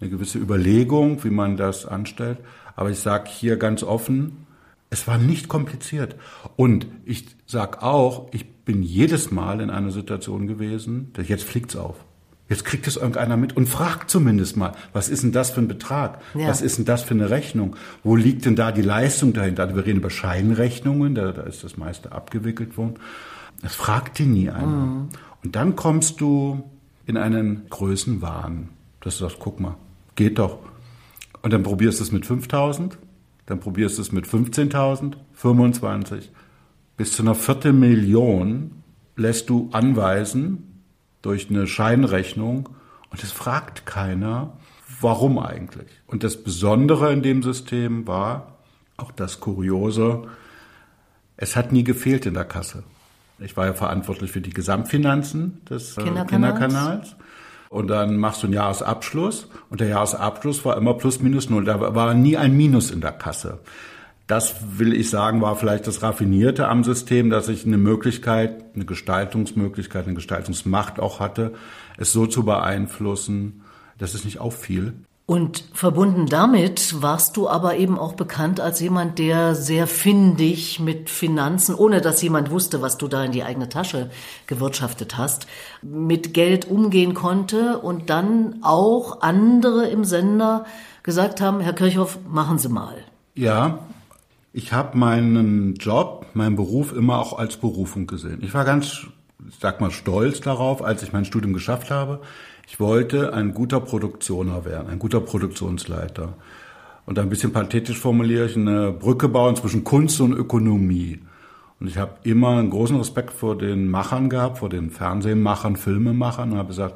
eine 0.00 0.08
gewisse 0.08 0.38
Überlegung, 0.38 1.24
wie 1.24 1.30
man 1.30 1.56
das 1.56 1.84
anstellt. 1.84 2.38
Aber 2.76 2.90
ich 2.90 3.00
sage 3.00 3.28
hier 3.28 3.56
ganz 3.56 3.82
offen, 3.82 4.46
es 4.88 5.08
war 5.08 5.18
nicht 5.18 5.48
kompliziert. 5.48 6.14
Und 6.54 6.86
ich 7.04 7.26
sage 7.46 7.82
auch, 7.82 8.28
ich 8.32 8.48
bin 8.64 8.84
jedes 8.84 9.32
Mal 9.32 9.60
in 9.60 9.70
einer 9.70 9.90
Situation 9.90 10.46
gewesen, 10.46 11.12
jetzt 11.26 11.42
fliegt's 11.42 11.74
auf. 11.74 11.96
Jetzt 12.52 12.66
kriegt 12.66 12.86
es 12.86 12.96
irgendeiner 12.96 13.38
mit 13.38 13.56
und 13.56 13.66
fragt 13.66 14.10
zumindest 14.10 14.58
mal, 14.58 14.72
was 14.92 15.08
ist 15.08 15.22
denn 15.22 15.32
das 15.32 15.48
für 15.48 15.62
ein 15.62 15.68
Betrag? 15.68 16.20
Ja. 16.34 16.48
Was 16.48 16.60
ist 16.60 16.76
denn 16.76 16.84
das 16.84 17.02
für 17.02 17.14
eine 17.14 17.30
Rechnung? 17.30 17.76
Wo 18.04 18.14
liegt 18.14 18.44
denn 18.44 18.56
da 18.56 18.72
die 18.72 18.82
Leistung 18.82 19.32
dahinter? 19.32 19.62
Also 19.62 19.74
wir 19.74 19.86
reden 19.86 20.00
über 20.00 20.10
Scheinrechnungen, 20.10 21.14
da, 21.14 21.32
da 21.32 21.44
ist 21.44 21.64
das 21.64 21.78
meiste 21.78 22.12
abgewickelt 22.12 22.76
worden. 22.76 22.96
Das 23.62 23.74
fragt 23.74 24.18
dir 24.18 24.26
nie 24.26 24.50
einer. 24.50 24.66
Mhm. 24.66 25.08
Und 25.42 25.56
dann 25.56 25.76
kommst 25.76 26.20
du 26.20 26.62
in 27.06 27.16
einen 27.16 27.62
Größenwahn. 27.70 28.68
Das 29.00 29.16
du 29.16 29.24
sagst, 29.24 29.38
guck 29.40 29.58
mal, 29.58 29.76
geht 30.14 30.38
doch. 30.38 30.58
Und 31.40 31.54
dann 31.54 31.62
probierst 31.62 32.00
du 32.00 32.04
es 32.04 32.12
mit 32.12 32.26
5000, 32.26 32.98
dann 33.46 33.60
probierst 33.60 33.96
du 33.96 34.02
es 34.02 34.12
mit 34.12 34.26
15.000, 34.26 35.14
25. 35.32 36.30
Bis 36.98 37.14
zu 37.14 37.22
einer 37.22 37.34
Viertelmillion 37.34 38.72
lässt 39.16 39.48
du 39.48 39.70
anweisen, 39.72 40.71
durch 41.22 41.48
eine 41.48 41.66
Scheinrechnung 41.66 42.68
und 43.10 43.22
es 43.22 43.32
fragt 43.32 43.86
keiner, 43.86 44.52
warum 45.00 45.38
eigentlich. 45.38 45.88
Und 46.06 46.24
das 46.24 46.42
Besondere 46.42 47.12
in 47.12 47.22
dem 47.22 47.42
System 47.42 48.06
war, 48.06 48.58
auch 48.96 49.12
das 49.12 49.40
Kuriose, 49.40 50.24
es 51.36 51.56
hat 51.56 51.72
nie 51.72 51.84
gefehlt 51.84 52.26
in 52.26 52.34
der 52.34 52.44
Kasse. 52.44 52.84
Ich 53.38 53.56
war 53.56 53.66
ja 53.66 53.74
verantwortlich 53.74 54.30
für 54.30 54.40
die 54.40 54.52
Gesamtfinanzen 54.52 55.64
des 55.68 55.96
äh, 55.96 56.02
Kinderkanals. 56.02 56.58
Kinderkanals. 56.58 57.16
Und 57.68 57.88
dann 57.88 58.18
machst 58.18 58.42
du 58.42 58.46
einen 58.46 58.54
Jahresabschluss 58.54 59.48
und 59.70 59.80
der 59.80 59.88
Jahresabschluss 59.88 60.64
war 60.64 60.76
immer 60.76 60.94
plus 60.94 61.20
minus 61.20 61.48
null. 61.48 61.64
Da 61.64 61.94
war 61.94 62.12
nie 62.12 62.36
ein 62.36 62.54
Minus 62.54 62.90
in 62.90 63.00
der 63.00 63.12
Kasse. 63.12 63.60
Das 64.26 64.78
will 64.78 64.94
ich 64.94 65.10
sagen, 65.10 65.42
war 65.42 65.56
vielleicht 65.56 65.86
das 65.86 66.02
Raffinierte 66.02 66.68
am 66.68 66.84
System, 66.84 67.30
dass 67.30 67.48
ich 67.48 67.66
eine 67.66 67.78
Möglichkeit, 67.78 68.64
eine 68.74 68.84
Gestaltungsmöglichkeit, 68.84 70.06
eine 70.06 70.14
Gestaltungsmacht 70.14 71.00
auch 71.00 71.20
hatte, 71.20 71.52
es 71.98 72.12
so 72.12 72.26
zu 72.26 72.44
beeinflussen, 72.44 73.62
dass 73.98 74.14
es 74.14 74.24
nicht 74.24 74.40
auffiel. 74.40 74.94
Und 75.24 75.64
verbunden 75.72 76.26
damit 76.26 77.00
warst 77.00 77.36
du 77.36 77.48
aber 77.48 77.76
eben 77.76 77.96
auch 77.98 78.14
bekannt 78.14 78.60
als 78.60 78.80
jemand, 78.80 79.18
der 79.18 79.54
sehr 79.54 79.86
findig 79.86 80.80
mit 80.80 81.08
Finanzen, 81.08 81.74
ohne 81.74 82.00
dass 82.00 82.20
jemand 82.22 82.50
wusste, 82.50 82.82
was 82.82 82.98
du 82.98 83.06
da 83.06 83.24
in 83.24 83.32
die 83.32 83.44
eigene 83.44 83.68
Tasche 83.68 84.10
gewirtschaftet 84.46 85.16
hast, 85.16 85.46
mit 85.80 86.34
Geld 86.34 86.68
umgehen 86.68 87.14
konnte 87.14 87.78
und 87.78 88.10
dann 88.10 88.58
auch 88.62 89.22
andere 89.22 89.88
im 89.88 90.04
Sender 90.04 90.64
gesagt 91.04 91.40
haben, 91.40 91.60
Herr 91.60 91.72
Kirchhoff, 91.72 92.18
machen 92.28 92.58
Sie 92.58 92.68
mal. 92.68 92.96
Ja, 93.34 93.78
ich 94.52 94.72
habe 94.72 94.98
meinen 94.98 95.74
Job, 95.74 96.26
meinen 96.34 96.56
Beruf 96.56 96.92
immer 96.92 97.18
auch 97.18 97.38
als 97.38 97.56
Berufung 97.56 98.06
gesehen. 98.06 98.40
Ich 98.42 98.52
war 98.52 98.64
ganz, 98.64 99.06
sag 99.60 99.80
mal, 99.80 99.90
stolz 99.90 100.40
darauf, 100.40 100.82
als 100.82 101.02
ich 101.02 101.12
mein 101.12 101.24
Studium 101.24 101.54
geschafft 101.54 101.90
habe. 101.90 102.20
Ich 102.68 102.78
wollte 102.78 103.32
ein 103.32 103.54
guter 103.54 103.80
Produktioner 103.80 104.64
werden, 104.64 104.88
ein 104.88 104.98
guter 104.98 105.20
Produktionsleiter. 105.20 106.34
Und 107.04 107.18
ein 107.18 107.28
bisschen 107.28 107.52
pathetisch 107.52 107.98
formuliere 107.98 108.46
ich 108.46 108.56
eine 108.56 108.92
Brücke 108.92 109.28
bauen 109.28 109.56
zwischen 109.56 109.84
Kunst 109.84 110.20
und 110.20 110.32
Ökonomie. 110.32 111.20
Und 111.80 111.88
ich 111.88 111.96
habe 111.96 112.12
immer 112.22 112.50
einen 112.50 112.70
großen 112.70 112.96
Respekt 112.96 113.32
vor 113.32 113.58
den 113.58 113.90
Machern 113.90 114.30
gehabt, 114.30 114.58
vor 114.58 114.68
den 114.68 114.90
Fernsehmachern, 114.90 115.76
Filmemachern 115.76 116.52
und 116.52 116.58
habe 116.58 116.68
gesagt, 116.68 116.94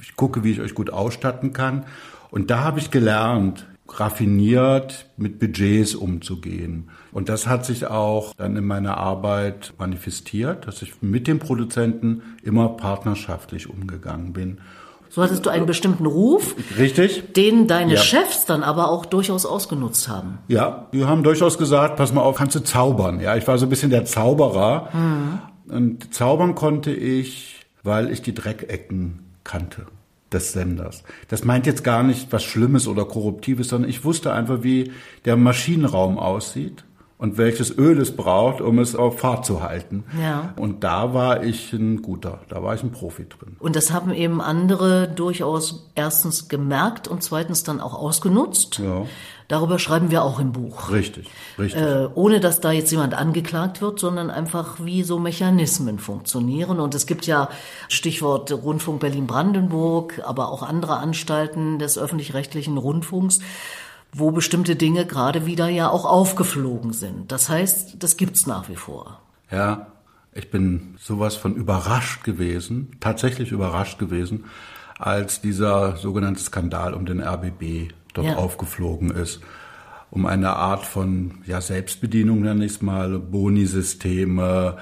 ich 0.00 0.16
gucke, 0.16 0.42
wie 0.42 0.52
ich 0.52 0.60
euch 0.60 0.74
gut 0.74 0.90
ausstatten 0.90 1.52
kann. 1.52 1.84
Und 2.30 2.50
da 2.50 2.64
habe 2.64 2.78
ich 2.78 2.90
gelernt, 2.90 3.66
raffiniert 3.88 5.06
mit 5.16 5.38
Budgets 5.38 5.94
umzugehen. 5.94 6.90
Und 7.12 7.28
das 7.28 7.46
hat 7.46 7.66
sich 7.66 7.86
auch 7.86 8.32
dann 8.36 8.56
in 8.56 8.66
meiner 8.66 8.96
Arbeit 8.96 9.74
manifestiert, 9.78 10.66
dass 10.66 10.82
ich 10.82 11.02
mit 11.02 11.26
dem 11.26 11.38
Produzenten 11.38 12.22
immer 12.42 12.70
partnerschaftlich 12.70 13.68
umgegangen 13.68 14.32
bin. 14.32 14.58
So 15.10 15.22
hattest 15.22 15.44
du 15.44 15.50
einen 15.50 15.66
bestimmten 15.66 16.06
Ruf, 16.06 16.56
richtig, 16.78 17.34
den 17.34 17.66
deine 17.66 17.94
ja. 17.94 18.00
Chefs 18.00 18.46
dann 18.46 18.62
aber 18.62 18.88
auch 18.90 19.04
durchaus 19.04 19.44
ausgenutzt 19.44 20.08
haben. 20.08 20.38
Ja, 20.48 20.88
die 20.94 21.04
haben 21.04 21.22
durchaus 21.22 21.58
gesagt, 21.58 21.96
pass 21.96 22.14
mal 22.14 22.22
auf, 22.22 22.36
kannst 22.36 22.56
du 22.56 22.60
zaubern. 22.60 23.20
Ja, 23.20 23.36
ich 23.36 23.46
war 23.46 23.58
so 23.58 23.66
ein 23.66 23.68
bisschen 23.68 23.90
der 23.90 24.06
Zauberer 24.06 24.88
mhm. 24.94 25.38
und 25.68 26.14
zaubern 26.14 26.54
konnte 26.54 26.92
ich, 26.92 27.60
weil 27.82 28.10
ich 28.10 28.22
die 28.22 28.32
Dreckecken 28.32 29.34
kannte 29.44 29.84
des 30.32 30.52
Senders. 30.52 31.02
Das 31.28 31.44
meint 31.44 31.66
jetzt 31.66 31.84
gar 31.84 32.02
nicht 32.02 32.32
was 32.32 32.42
Schlimmes 32.42 32.86
oder 32.86 33.04
Korruptives, 33.04 33.68
sondern 33.68 33.90
ich 33.90 34.04
wusste 34.04 34.32
einfach, 34.32 34.62
wie 34.62 34.92
der 35.24 35.36
Maschinenraum 35.36 36.18
aussieht 36.18 36.84
und 37.22 37.38
welches 37.38 37.78
Öl 37.78 38.00
es 38.00 38.16
braucht, 38.16 38.60
um 38.60 38.80
es 38.80 38.96
auf 38.96 39.20
Fahrt 39.20 39.46
zu 39.46 39.62
halten. 39.62 40.02
Ja. 40.20 40.54
Und 40.56 40.82
da 40.82 41.14
war 41.14 41.44
ich 41.44 41.72
ein 41.72 42.02
guter, 42.02 42.40
da 42.48 42.64
war 42.64 42.74
ich 42.74 42.82
ein 42.82 42.90
Profi 42.90 43.28
drin. 43.28 43.56
Und 43.60 43.76
das 43.76 43.92
haben 43.92 44.12
eben 44.12 44.40
andere 44.40 45.06
durchaus 45.06 45.88
erstens 45.94 46.48
gemerkt 46.48 47.06
und 47.06 47.22
zweitens 47.22 47.62
dann 47.62 47.80
auch 47.80 47.94
ausgenutzt. 47.94 48.80
Ja. 48.80 49.06
Darüber 49.46 49.78
schreiben 49.78 50.10
wir 50.10 50.24
auch 50.24 50.40
im 50.40 50.50
Buch. 50.50 50.90
Richtig, 50.90 51.28
richtig. 51.60 51.80
Äh, 51.80 52.08
ohne 52.14 52.40
dass 52.40 52.60
da 52.60 52.72
jetzt 52.72 52.90
jemand 52.90 53.14
angeklagt 53.14 53.82
wird, 53.82 54.00
sondern 54.00 54.28
einfach 54.30 54.76
wie 54.82 55.04
so 55.04 55.20
Mechanismen 55.20 56.00
funktionieren. 56.00 56.80
Und 56.80 56.94
es 56.94 57.06
gibt 57.06 57.26
ja 57.26 57.50
Stichwort 57.88 58.50
Rundfunk 58.50 58.98
Berlin-Brandenburg, 58.98 60.22
aber 60.24 60.50
auch 60.50 60.64
andere 60.64 60.96
Anstalten 60.96 61.78
des 61.78 61.98
öffentlich-rechtlichen 61.98 62.78
Rundfunks 62.78 63.38
wo 64.14 64.30
bestimmte 64.30 64.76
Dinge 64.76 65.06
gerade 65.06 65.46
wieder 65.46 65.68
ja 65.68 65.88
auch 65.88 66.04
aufgeflogen 66.04 66.92
sind. 66.92 67.32
Das 67.32 67.48
heißt, 67.48 67.96
das 68.02 68.16
gibt's 68.16 68.46
nach 68.46 68.68
wie 68.68 68.76
vor. 68.76 69.20
Ja, 69.50 69.86
ich 70.34 70.50
bin 70.50 70.94
sowas 70.98 71.34
von 71.36 71.54
überrascht 71.54 72.22
gewesen, 72.22 72.96
tatsächlich 73.00 73.52
überrascht 73.52 73.98
gewesen, 73.98 74.44
als 74.98 75.40
dieser 75.40 75.96
sogenannte 75.96 76.42
Skandal 76.42 76.94
um 76.94 77.06
den 77.06 77.20
RBB 77.20 77.92
dort 78.14 78.26
ja. 78.26 78.36
aufgeflogen 78.36 79.10
ist. 79.10 79.40
Um 80.10 80.26
eine 80.26 80.56
Art 80.56 80.84
von 80.84 81.38
ja, 81.46 81.62
Selbstbedienung, 81.62 82.42
nenne 82.42 82.66
ich 82.66 82.72
es 82.72 82.82
mal, 82.82 83.18
Boni-Systeme, 83.18 84.76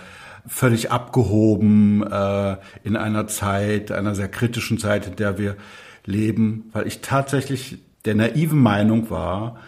völlig 0.47 0.91
abgehoben 0.91 2.03
äh, 2.03 2.57
in 2.83 2.97
einer 2.97 3.29
Zeit, 3.29 3.93
einer 3.93 4.17
sehr 4.17 4.29
kritischen 4.29 4.79
Zeit, 4.79 5.07
in 5.07 5.17
der 5.17 5.39
wir 5.39 5.57
leben, 6.05 6.71
weil 6.73 6.89
ich 6.89 7.01
tatsächlich 7.01 7.79
der 8.05 8.15
naiven 8.15 8.61
Meinung 8.61 9.11
war, 9.11 9.59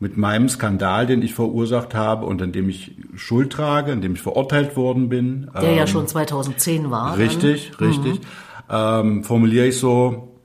mit 0.00 0.16
meinem 0.16 0.48
Skandal, 0.48 1.06
den 1.06 1.20
ich 1.20 1.34
verursacht 1.34 1.94
habe 1.94 2.24
und 2.24 2.40
an 2.40 2.52
dem 2.52 2.70
ich 2.70 2.96
Schuld 3.14 3.52
trage, 3.52 3.92
an 3.92 4.00
dem 4.00 4.14
ich 4.14 4.22
verurteilt 4.22 4.74
worden 4.74 5.10
bin. 5.10 5.50
Der 5.54 5.70
ähm, 5.70 5.76
ja 5.76 5.86
schon 5.86 6.06
2010 6.06 6.90
war. 6.90 7.18
Richtig, 7.18 7.72
dann. 7.78 7.88
richtig. 7.88 8.14
Mhm. 8.14 8.26
Ähm, 8.70 9.24
formuliere 9.24 9.66
ich 9.66 9.78
so, 9.78 10.38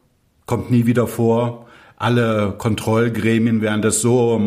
kommt 0.46 0.72
nie 0.72 0.86
wieder 0.86 1.08
vor. 1.08 1.68
Alle 1.96 2.54
Kontrollgremien 2.58 3.62
werden 3.62 3.82
das 3.82 4.02
so, 4.02 4.42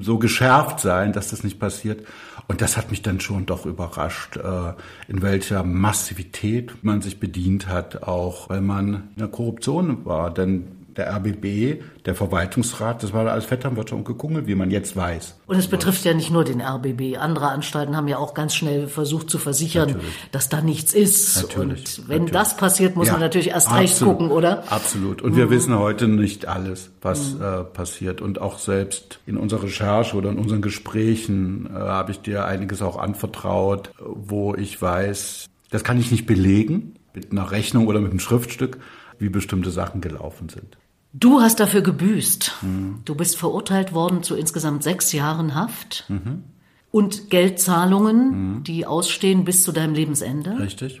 so 0.00 0.18
geschärft 0.18 0.80
sein, 0.80 1.12
dass 1.12 1.28
das 1.28 1.44
nicht 1.44 1.60
passiert. 1.60 2.06
Und 2.46 2.62
das 2.62 2.78
hat 2.78 2.90
mich 2.90 3.02
dann 3.02 3.20
schon 3.20 3.44
doch 3.44 3.66
überrascht, 3.66 4.38
äh, 4.38 4.72
in 5.08 5.20
welcher 5.20 5.62
Massivität 5.64 6.82
man 6.82 7.02
sich 7.02 7.20
bedient 7.20 7.68
hat, 7.68 8.04
auch 8.04 8.48
weil 8.48 8.62
man 8.62 8.94
in 8.94 9.18
der 9.18 9.28
Korruption 9.28 10.06
war. 10.06 10.32
Denn 10.32 10.77
der 10.98 11.14
RBB, 11.14 11.80
der 12.04 12.14
Verwaltungsrat, 12.14 13.02
das 13.02 13.12
war 13.12 13.26
alles 13.26 13.44
Vetternwirtschaft 13.44 13.98
und 13.98 14.04
Gekungel, 14.04 14.46
wie 14.46 14.54
man 14.54 14.70
jetzt 14.70 14.96
weiß. 14.96 15.36
Und 15.46 15.56
es 15.56 15.68
betrifft 15.68 16.04
ja 16.04 16.12
nicht 16.12 16.30
nur 16.30 16.44
den 16.44 16.60
RBB. 16.60 17.16
Andere 17.18 17.48
Anstalten 17.48 17.96
haben 17.96 18.08
ja 18.08 18.18
auch 18.18 18.34
ganz 18.34 18.54
schnell 18.54 18.88
versucht 18.88 19.30
zu 19.30 19.38
versichern, 19.38 19.90
natürlich. 19.90 20.14
dass 20.32 20.48
da 20.48 20.60
nichts 20.60 20.92
ist. 20.92 21.36
Natürlich. 21.42 21.98
Und 22.00 22.08
wenn 22.08 22.24
natürlich. 22.24 22.32
das 22.32 22.56
passiert, 22.56 22.96
muss 22.96 23.06
ja, 23.06 23.12
man 23.12 23.22
natürlich 23.22 23.50
erst 23.50 23.68
absolut, 23.68 23.88
recht 23.88 24.00
gucken, 24.00 24.30
oder? 24.30 24.64
Absolut. 24.70 25.22
Und 25.22 25.32
mhm. 25.32 25.36
wir 25.36 25.50
wissen 25.50 25.78
heute 25.78 26.08
nicht 26.08 26.46
alles, 26.46 26.90
was 27.00 27.34
mhm. 27.34 27.42
äh, 27.42 27.64
passiert. 27.64 28.20
Und 28.20 28.40
auch 28.40 28.58
selbst 28.58 29.20
in 29.24 29.36
unserer 29.36 29.62
Recherche 29.62 30.16
oder 30.16 30.30
in 30.30 30.38
unseren 30.38 30.60
Gesprächen 30.60 31.70
äh, 31.72 31.78
habe 31.78 32.10
ich 32.10 32.20
dir 32.20 32.44
einiges 32.44 32.82
auch 32.82 32.98
anvertraut, 32.98 33.92
wo 34.00 34.54
ich 34.56 34.82
weiß, 34.82 35.46
das 35.70 35.84
kann 35.84 36.00
ich 36.00 36.10
nicht 36.10 36.26
belegen 36.26 36.94
mit 37.14 37.30
einer 37.30 37.50
Rechnung 37.50 37.86
oder 37.86 38.00
mit 38.00 38.10
einem 38.10 38.20
Schriftstück, 38.20 38.78
wie 39.18 39.28
bestimmte 39.28 39.70
Sachen 39.70 40.00
gelaufen 40.00 40.48
sind. 40.48 40.76
Du 41.12 41.40
hast 41.40 41.60
dafür 41.60 41.80
gebüßt. 41.80 42.52
Mhm. 42.62 43.00
Du 43.04 43.14
bist 43.14 43.36
verurteilt 43.36 43.92
worden 43.94 44.22
zu 44.22 44.34
insgesamt 44.34 44.82
sechs 44.82 45.12
Jahren 45.12 45.54
Haft 45.54 46.04
mhm. 46.08 46.44
und 46.90 47.30
Geldzahlungen, 47.30 48.56
mhm. 48.56 48.64
die 48.64 48.86
ausstehen 48.86 49.44
bis 49.44 49.62
zu 49.62 49.72
deinem 49.72 49.94
Lebensende. 49.94 50.58
Richtig. 50.58 51.00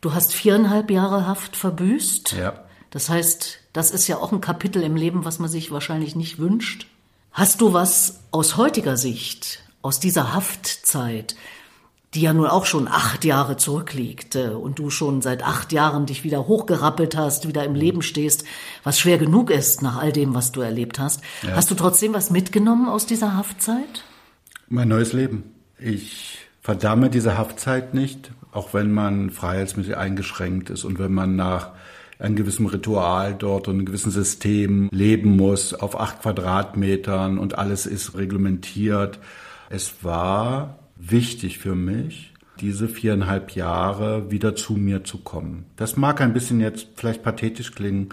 Du 0.00 0.14
hast 0.14 0.34
viereinhalb 0.34 0.90
Jahre 0.90 1.26
Haft 1.26 1.56
verbüßt. 1.56 2.32
Ja. 2.32 2.64
Das 2.90 3.08
heißt, 3.08 3.60
das 3.72 3.90
ist 3.90 4.06
ja 4.06 4.18
auch 4.18 4.32
ein 4.32 4.40
Kapitel 4.40 4.82
im 4.82 4.96
Leben, 4.96 5.24
was 5.24 5.38
man 5.38 5.48
sich 5.48 5.70
wahrscheinlich 5.70 6.14
nicht 6.14 6.38
wünscht. 6.38 6.86
Hast 7.32 7.62
du 7.62 7.72
was 7.72 8.20
aus 8.30 8.58
heutiger 8.58 8.98
Sicht, 8.98 9.60
aus 9.80 9.98
dieser 9.98 10.34
Haftzeit, 10.34 11.34
die 12.14 12.22
ja 12.22 12.34
nun 12.34 12.46
auch 12.46 12.66
schon 12.66 12.88
acht 12.88 13.24
Jahre 13.24 13.56
zurückliegt 13.56 14.34
äh, 14.34 14.48
und 14.48 14.78
du 14.78 14.90
schon 14.90 15.22
seit 15.22 15.42
acht 15.42 15.72
Jahren 15.72 16.06
dich 16.06 16.24
wieder 16.24 16.46
hochgerappelt 16.46 17.16
hast, 17.16 17.48
wieder 17.48 17.64
im 17.64 17.74
Leben 17.74 18.02
stehst, 18.02 18.44
was 18.84 18.98
schwer 18.98 19.18
genug 19.18 19.50
ist 19.50 19.82
nach 19.82 19.96
all 19.96 20.12
dem, 20.12 20.34
was 20.34 20.52
du 20.52 20.60
erlebt 20.60 20.98
hast. 20.98 21.22
Ja. 21.42 21.56
Hast 21.56 21.70
du 21.70 21.74
trotzdem 21.74 22.12
was 22.12 22.30
mitgenommen 22.30 22.88
aus 22.88 23.06
dieser 23.06 23.34
Haftzeit? 23.34 24.04
Mein 24.68 24.88
neues 24.88 25.12
Leben. 25.12 25.44
Ich 25.78 26.38
verdamme 26.60 27.08
diese 27.08 27.38
Haftzeit 27.38 27.94
nicht, 27.94 28.32
auch 28.52 28.74
wenn 28.74 28.92
man 28.92 29.30
freiheitsmittel 29.30 29.94
eingeschränkt 29.94 30.70
ist 30.70 30.84
und 30.84 30.98
wenn 30.98 31.12
man 31.12 31.34
nach 31.34 31.70
einem 32.18 32.36
gewissen 32.36 32.66
Ritual 32.66 33.34
dort 33.34 33.68
und 33.68 33.74
einem 33.74 33.86
gewissen 33.86 34.12
System 34.12 34.88
leben 34.92 35.36
muss 35.36 35.74
auf 35.74 35.98
acht 35.98 36.22
Quadratmetern 36.22 37.38
und 37.38 37.58
alles 37.58 37.86
ist 37.86 38.14
reglementiert. 38.14 39.18
Es 39.70 40.04
war 40.04 40.78
wichtig 41.10 41.58
für 41.58 41.74
mich, 41.74 42.32
diese 42.60 42.88
viereinhalb 42.88 43.52
Jahre 43.52 44.30
wieder 44.30 44.54
zu 44.54 44.74
mir 44.74 45.04
zu 45.04 45.18
kommen. 45.18 45.66
Das 45.76 45.96
mag 45.96 46.20
ein 46.20 46.32
bisschen 46.32 46.60
jetzt 46.60 46.88
vielleicht 46.96 47.22
pathetisch 47.22 47.72
klingen, 47.72 48.10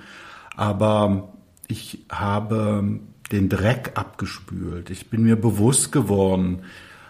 aber 0.55 1.34
ich 1.67 2.05
habe 2.10 3.00
den 3.31 3.50
Dreck 3.50 3.91
abgespült. 3.96 4.89
Ich 4.89 5.10
bin 5.10 5.24
mir 5.24 5.36
bewusst 5.36 5.91
geworden, 5.91 6.63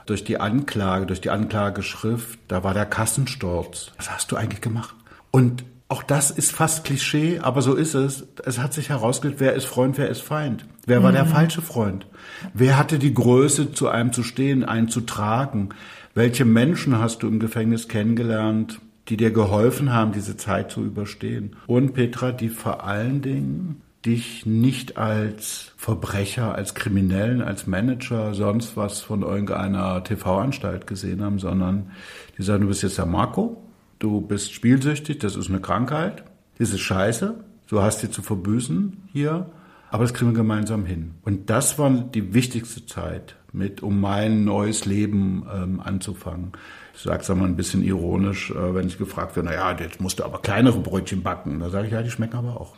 durch 0.06 0.24
die 0.24 0.40
Anklage, 0.40 1.06
durch 1.06 1.22
die 1.22 1.30
Anklageschrift, 1.30 2.40
da 2.48 2.64
war 2.64 2.74
der 2.74 2.88
Kassensturz. 2.88 3.92
Was 3.98 4.10
hast 4.10 4.32
du 4.32 4.36
eigentlich 4.36 4.62
gemacht? 4.62 4.96
Und 5.30 5.64
auch 5.89 6.03
das 6.03 6.29
ist 6.29 6.51
fast 6.51 6.84
Klischee, 6.84 7.39
aber 7.39 7.63
so 7.63 7.74
ist 7.74 7.96
es. 7.96 8.27
Es 8.46 8.60
hat 8.60 8.74
sich 8.74 8.89
herausgestellt, 8.89 9.39
wer 9.39 9.55
ist 9.55 9.65
Freund, 9.65 9.98
wer 9.98 10.08
ist 10.08 10.22
Feind. 10.22 10.65
Wer 10.86 11.01
war 11.01 11.12
der 11.12 11.25
mhm. 11.25 11.29
falsche 11.29 11.63
Freund? 11.63 12.05
Wer 12.53 12.77
hatte 12.77 13.00
die 13.00 13.13
Größe, 13.13 13.74
zu 13.74 13.88
einem 13.88 14.13
zu 14.13 14.22
stehen, 14.22 14.63
einen 14.63 14.89
zu 14.89 15.01
tragen? 15.01 15.69
Welche 16.13 16.46
Menschen 16.46 17.00
hast 17.00 17.24
du 17.24 17.27
im 17.27 17.39
Gefängnis 17.39 17.88
kennengelernt, 17.88 18.79
die 19.08 19.17
dir 19.17 19.31
geholfen 19.31 19.91
haben, 19.91 20.12
diese 20.12 20.38
Zeit 20.38 20.69
zu 20.69 20.84
überstehen? 20.84 21.55
Und 21.65 21.93
Petra, 21.93 22.31
die 22.31 22.50
vor 22.50 22.84
allen 22.84 23.24
Dingen 23.24 23.81
dich 24.05 24.46
nicht 24.46 24.98
als 24.98 25.74
Verbrecher, 25.75 26.53
als 26.53 26.75
Kriminellen, 26.75 27.41
als 27.41 27.65
Manager, 27.65 28.36
sonst 28.36 28.77
was 28.77 29.01
von 29.01 29.24
irgendeiner 29.24 30.03
TV-Anstalt 30.03 30.86
gesehen 30.86 31.24
haben, 31.24 31.39
sondern 31.39 31.91
die 32.38 32.43
sagen, 32.43 32.62
du 32.62 32.67
bist 32.67 32.84
jetzt 32.84 33.00
der 33.00 33.08
Marco, 33.08 33.69
du 34.00 34.22
bist 34.22 34.53
spielsüchtig, 34.53 35.20
das 35.20 35.36
ist 35.36 35.50
eine 35.50 35.60
Krankheit, 35.60 36.24
das 36.58 36.72
ist 36.72 36.82
scheiße, 36.82 37.36
du 37.68 37.82
hast 37.82 38.00
sie 38.00 38.10
zu 38.10 38.22
verbüßen 38.22 39.10
hier, 39.12 39.50
aber 39.91 40.03
das 40.03 40.13
kriegen 40.13 40.32
wir 40.32 40.38
gemeinsam 40.38 40.86
hin. 40.86 41.15
Und 41.24 41.50
das 41.50 41.78
war 41.80 41.89
die 41.89 42.34
wichtigste 42.34 42.86
Zeit 42.86 43.36
mit, 43.52 43.82
um 43.82 44.00
mein 44.00 44.43
neues 44.45 44.86
Leben 44.86 45.45
ähm, 45.52 45.80
anzufangen. 45.80 46.52
Ich 46.93 47.02
sage 47.02 47.21
es 47.21 47.30
einmal 47.30 47.47
ein 47.47 47.56
bisschen 47.56 47.84
ironisch, 47.84 48.52
äh, 48.52 48.76
wenn 48.76 48.88
ich 48.88 48.97
gefragt 48.97 49.36
werde, 49.36 49.50
naja, 49.50 49.76
jetzt 49.80 50.00
musst 50.00 50.19
du 50.19 50.26
aber 50.26 50.39
kleinere 50.41 50.80
Brötchen 50.80 51.24
backen. 51.24 51.60
Da 51.60 51.69
sage 51.69 51.88
ich, 51.88 51.93
ja, 51.93 52.04
die 52.04 52.12
schmecken 52.12 52.38
aber 52.38 52.62
auch. 52.62 52.76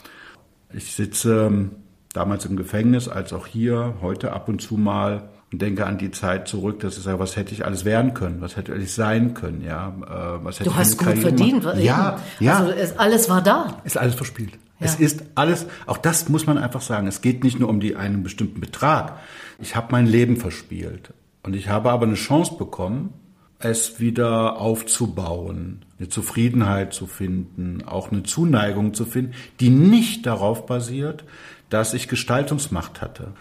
Ich 0.74 0.94
sitze 0.94 1.48
ähm, 1.48 1.72
damals 2.14 2.46
im 2.46 2.56
Gefängnis, 2.56 3.10
als 3.10 3.34
auch 3.34 3.48
hier, 3.48 3.96
heute 4.02 4.32
ab 4.32 4.48
und 4.48 4.62
zu 4.62 4.76
mal 4.76 5.30
und 5.52 5.62
denke 5.62 5.86
an 5.86 5.98
die 5.98 6.12
Zeit 6.12 6.48
zurück, 6.48 6.80
dass 6.80 6.98
ich 6.98 7.04
sage, 7.04 7.20
was 7.20 7.36
hätte 7.36 7.54
ich 7.54 7.66
alles 7.66 7.84
werden 7.84 8.14
können, 8.14 8.40
was 8.40 8.56
hätte 8.56 8.74
ich 8.76 8.94
sein 8.94 9.34
können, 9.34 9.62
ja, 9.62 9.90
äh, 9.90 10.44
was 10.46 10.60
hätte 10.60 10.70
du 10.70 10.76
hast 10.76 10.98
gut 10.98 11.18
verdient, 11.18 11.66
ja, 11.78 12.20
ja, 12.40 12.60
also 12.60 12.72
es, 12.72 12.98
alles 12.98 13.30
war 13.30 13.42
da, 13.42 13.82
ist 13.84 13.98
alles 13.98 14.16
verspielt. 14.16 14.54
Ja. 14.80 14.88
Es 14.88 14.96
ist 14.96 15.24
alles, 15.36 15.68
auch 15.86 15.98
das 15.98 16.30
muss 16.30 16.48
man 16.48 16.58
einfach 16.58 16.82
sagen. 16.82 17.06
Es 17.06 17.22
geht 17.22 17.44
nicht 17.44 17.60
nur 17.60 17.70
um 17.70 17.80
die 17.80 17.96
einen 17.96 18.24
bestimmten 18.24 18.62
Betrag. 18.62 19.20
Ich 19.60 19.76
habe 19.76 19.90
mein 19.92 20.08
Leben 20.08 20.38
verspielt 20.38 21.14
und 21.44 21.56
ich 21.56 21.70
habe 21.70 21.92
aber 21.92 22.08
eine 22.08 22.16
Chance 22.16 22.56
bekommen, 22.58 23.14
es 23.60 24.00
wieder 24.00 24.58
aufzubauen, 24.58 25.86
eine 26.00 26.10
Zufriedenheit 26.10 26.94
zu 26.94 27.06
finden, 27.06 27.84
auch 27.86 28.12
eine 28.12 28.24
Zuneigung 28.24 28.96
zu 28.96 29.06
finden, 29.06 29.34
die 29.60 29.70
nicht 29.70 30.26
darauf 30.26 30.66
basiert, 30.66 31.26
dass 31.70 31.94
ich 31.94 32.08
Gestaltungsmacht 32.08 33.02
hatte 33.02 33.34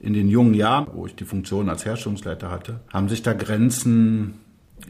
in 0.00 0.12
den 0.12 0.28
jungen 0.28 0.54
Jahren, 0.54 0.86
wo 0.92 1.06
ich 1.06 1.14
die 1.14 1.24
Funktion 1.24 1.68
als 1.68 1.84
Herstellungsleiter 1.84 2.50
hatte, 2.50 2.80
haben 2.92 3.08
sich 3.08 3.22
da 3.22 3.32
Grenzen 3.32 4.34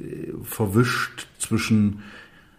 äh, 0.01 0.33
verwischt 0.43 1.27
zwischen 1.39 2.03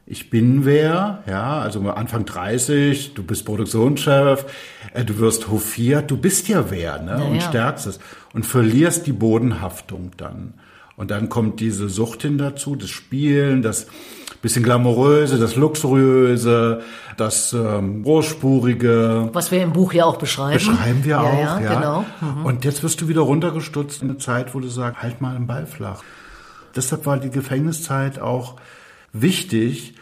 ich 0.10 0.30
bin 0.30 0.64
wer, 0.64 1.22
ja, 1.28 1.60
also 1.60 1.82
Anfang 1.82 2.24
30, 2.24 3.14
du 3.14 3.24
bist 3.24 3.46
Produktionschef, 3.46 4.46
äh, 4.94 5.04
du 5.04 5.20
wirst 5.20 5.50
hofiert, 5.50 6.10
du 6.10 6.16
bist 6.16 6.48
ja 6.48 6.72
wer, 6.72 7.02
ne, 7.02 7.12
ja, 7.12 7.26
und 7.26 7.36
ja. 7.36 7.42
stärkst 7.42 7.88
es 7.88 8.00
und 8.34 8.46
verlierst 8.46 9.06
die 9.06 9.12
Bodenhaftung 9.12 10.12
dann. 10.16 10.54
Und 10.96 11.12
dann 11.12 11.28
kommt 11.28 11.60
diese 11.60 11.90
Sucht 11.90 12.22
hin 12.22 12.38
dazu, 12.38 12.76
das 12.78 12.90
Spielen, 12.90 13.62
das 13.62 13.88
bisschen 14.48 14.64
glamouröse, 14.64 15.38
das 15.38 15.58
luxuriöse, 15.58 16.82
das 17.18 17.52
ähm, 17.52 18.04
großspurige. 18.04 19.30
Was 19.34 19.52
wir 19.52 19.62
im 19.62 19.74
Buch 19.74 19.92
ja 19.92 20.06
auch 20.06 20.16
beschreiben. 20.16 20.54
Beschreiben 20.54 21.04
wir 21.04 21.10
ja, 21.10 21.22
auch, 21.22 21.34
ja. 21.34 21.60
ja. 21.60 21.76
Genau. 21.76 22.06
Mhm. 22.22 22.46
Und 22.46 22.64
jetzt 22.64 22.82
wirst 22.82 23.02
du 23.02 23.10
wieder 23.10 23.22
runtergestutzt 23.22 24.02
in 24.02 24.10
eine 24.10 24.20
Zeit, 24.20 24.56
wo 24.56 24.62
du 24.62 24.70
sagst, 24.70 25.04
halt 25.04 25.20
mal 25.20 25.34
den 25.34 25.48
Ball 25.48 25.66
flach. 25.66 26.02
Deshalb 26.78 27.06
war 27.06 27.18
die 27.18 27.30
Gefängniszeit 27.30 28.20
auch 28.20 28.56
wichtig, 29.12 29.96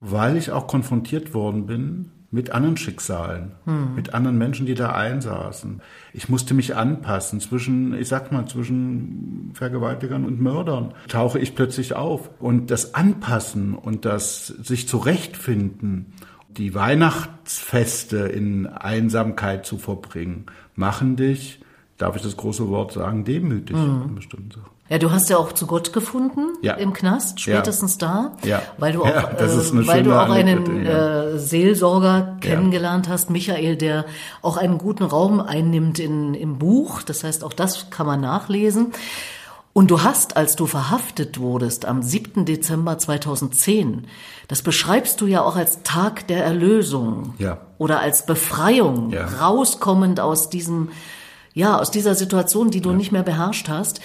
weil 0.00 0.38
ich 0.38 0.52
auch 0.52 0.66
konfrontiert 0.66 1.34
worden 1.34 1.66
bin 1.66 2.10
mit 2.32 2.50
anderen 2.50 2.78
Schicksalen, 2.78 3.52
hm. 3.66 3.94
mit 3.94 4.14
anderen 4.14 4.38
Menschen, 4.38 4.64
die 4.64 4.74
da 4.74 4.92
einsaßen. 4.92 5.82
Ich 6.14 6.30
musste 6.30 6.54
mich 6.54 6.74
anpassen 6.74 7.40
zwischen, 7.40 7.92
ich 7.94 8.08
sag 8.08 8.32
mal, 8.32 8.46
zwischen 8.46 9.50
Vergewaltigern 9.52 10.24
und 10.24 10.40
Mördern. 10.40 10.94
Tauche 11.08 11.38
ich 11.38 11.54
plötzlich 11.54 11.94
auf. 11.94 12.30
Und 12.40 12.70
das 12.70 12.94
Anpassen 12.94 13.74
und 13.74 14.06
das 14.06 14.46
sich 14.46 14.88
zurechtfinden, 14.88 16.14
die 16.48 16.74
Weihnachtsfeste 16.74 18.16
in 18.16 18.66
Einsamkeit 18.66 19.66
zu 19.66 19.76
verbringen, 19.76 20.46
machen 20.74 21.16
dich, 21.16 21.60
darf 21.98 22.16
ich 22.16 22.22
das 22.22 22.38
große 22.38 22.66
Wort 22.68 22.92
sagen, 22.92 23.24
demütig 23.24 23.76
hm. 23.76 24.04
in 24.08 24.14
bestimmten 24.14 24.50
Sachen. 24.52 24.70
Ja, 24.88 24.98
du 24.98 25.10
hast 25.10 25.30
ja 25.30 25.38
auch 25.38 25.52
zu 25.52 25.66
Gott 25.66 25.92
gefunden 25.92 26.48
ja. 26.60 26.74
im 26.74 26.92
Knast, 26.92 27.40
spätestens 27.40 27.98
ja. 28.00 28.32
da, 28.42 28.46
ja. 28.46 28.62
weil 28.78 28.92
du 28.92 29.02
auch, 29.02 29.06
ja, 29.06 29.30
äh, 29.30 29.86
weil 29.86 30.02
du 30.02 30.12
auch 30.12 30.28
einen 30.28 30.84
äh, 30.84 31.38
Seelsorger 31.38 32.36
kennengelernt 32.40 33.08
hast, 33.08 33.30
Michael, 33.30 33.76
der 33.76 34.04
auch 34.42 34.56
einen 34.56 34.78
guten 34.78 35.04
Raum 35.04 35.40
einnimmt 35.40 35.98
in, 35.98 36.34
im 36.34 36.58
Buch. 36.58 37.02
Das 37.02 37.24
heißt, 37.24 37.42
auch 37.44 37.52
das 37.54 37.90
kann 37.90 38.06
man 38.06 38.20
nachlesen. 38.20 38.92
Und 39.72 39.90
du 39.90 40.02
hast, 40.02 40.36
als 40.36 40.56
du 40.56 40.66
verhaftet 40.66 41.40
wurdest 41.40 41.86
am 41.86 42.02
7. 42.02 42.44
Dezember 42.44 42.98
2010, 42.98 44.06
das 44.48 44.60
beschreibst 44.60 45.20
du 45.22 45.26
ja 45.26 45.42
auch 45.42 45.56
als 45.56 45.82
Tag 45.82 46.26
der 46.26 46.44
Erlösung 46.44 47.32
ja. 47.38 47.58
oder 47.78 48.00
als 48.00 48.26
Befreiung, 48.26 49.10
ja. 49.10 49.24
rauskommend 49.24 50.20
aus 50.20 50.50
diesem, 50.50 50.90
ja, 51.54 51.78
aus 51.78 51.90
dieser 51.90 52.14
Situation, 52.14 52.70
die 52.70 52.82
du 52.82 52.90
ja. 52.90 52.96
nicht 52.96 53.12
mehr 53.12 53.22
beherrscht 53.22 53.70
hast 53.70 54.02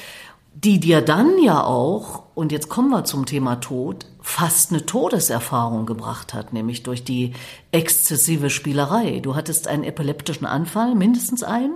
die 0.63 0.79
dir 0.79 1.01
dann 1.01 1.37
ja 1.37 1.63
auch, 1.63 2.23
und 2.33 2.51
jetzt 2.51 2.67
kommen 2.67 2.89
wir 2.89 3.03
zum 3.03 3.27
Thema 3.27 3.57
Tod, 3.57 4.07
fast 4.21 4.71
eine 4.71 4.85
Todeserfahrung 4.85 5.85
gebracht 5.85 6.33
hat, 6.33 6.51
nämlich 6.51 6.81
durch 6.81 7.03
die 7.03 7.33
exzessive 7.71 8.49
Spielerei. 8.49 9.19
Du 9.19 9.35
hattest 9.35 9.67
einen 9.67 9.83
epileptischen 9.83 10.47
Anfall, 10.47 10.95
mindestens 10.95 11.43
einen? 11.43 11.75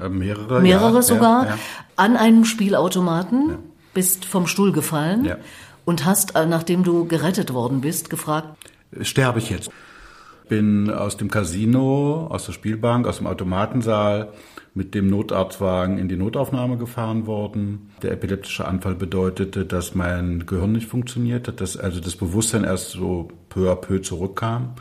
Äh, 0.00 0.08
mehrere. 0.08 0.60
Mehrere 0.60 0.96
ja, 0.96 1.02
sogar, 1.02 1.44
ja, 1.44 1.50
ja. 1.50 1.58
an 1.96 2.16
einem 2.16 2.44
Spielautomaten, 2.44 3.58
bist 3.94 4.24
vom 4.24 4.46
Stuhl 4.46 4.70
gefallen 4.70 5.34
und 5.84 6.04
hast, 6.04 6.36
äh, 6.36 6.46
nachdem 6.46 6.84
du 6.84 7.06
gerettet 7.06 7.52
worden 7.52 7.80
bist, 7.80 8.10
gefragt, 8.10 8.56
sterbe 9.02 9.40
ich 9.40 9.50
jetzt? 9.50 9.70
Bin 10.50 10.90
aus 10.90 11.16
dem 11.16 11.30
Casino, 11.30 12.26
aus 12.28 12.44
der 12.44 12.52
Spielbank, 12.52 13.06
aus 13.06 13.18
dem 13.18 13.28
Automatensaal 13.28 14.32
mit 14.74 14.94
dem 14.96 15.08
Notarztwagen 15.08 15.96
in 15.96 16.08
die 16.08 16.16
Notaufnahme 16.16 16.76
gefahren 16.76 17.26
worden. 17.26 17.90
Der 18.02 18.10
epileptische 18.10 18.66
Anfall 18.66 18.96
bedeutete, 18.96 19.64
dass 19.64 19.94
mein 19.94 20.46
Gehirn 20.46 20.72
nicht 20.72 20.88
funktionierte, 20.88 21.52
dass 21.52 21.76
also 21.76 22.00
das 22.00 22.16
Bewusstsein 22.16 22.64
erst 22.64 22.90
so 22.90 23.28
peu 23.48 23.70
à 23.70 23.76
peu 23.76 24.02
zurückkam. 24.02 24.74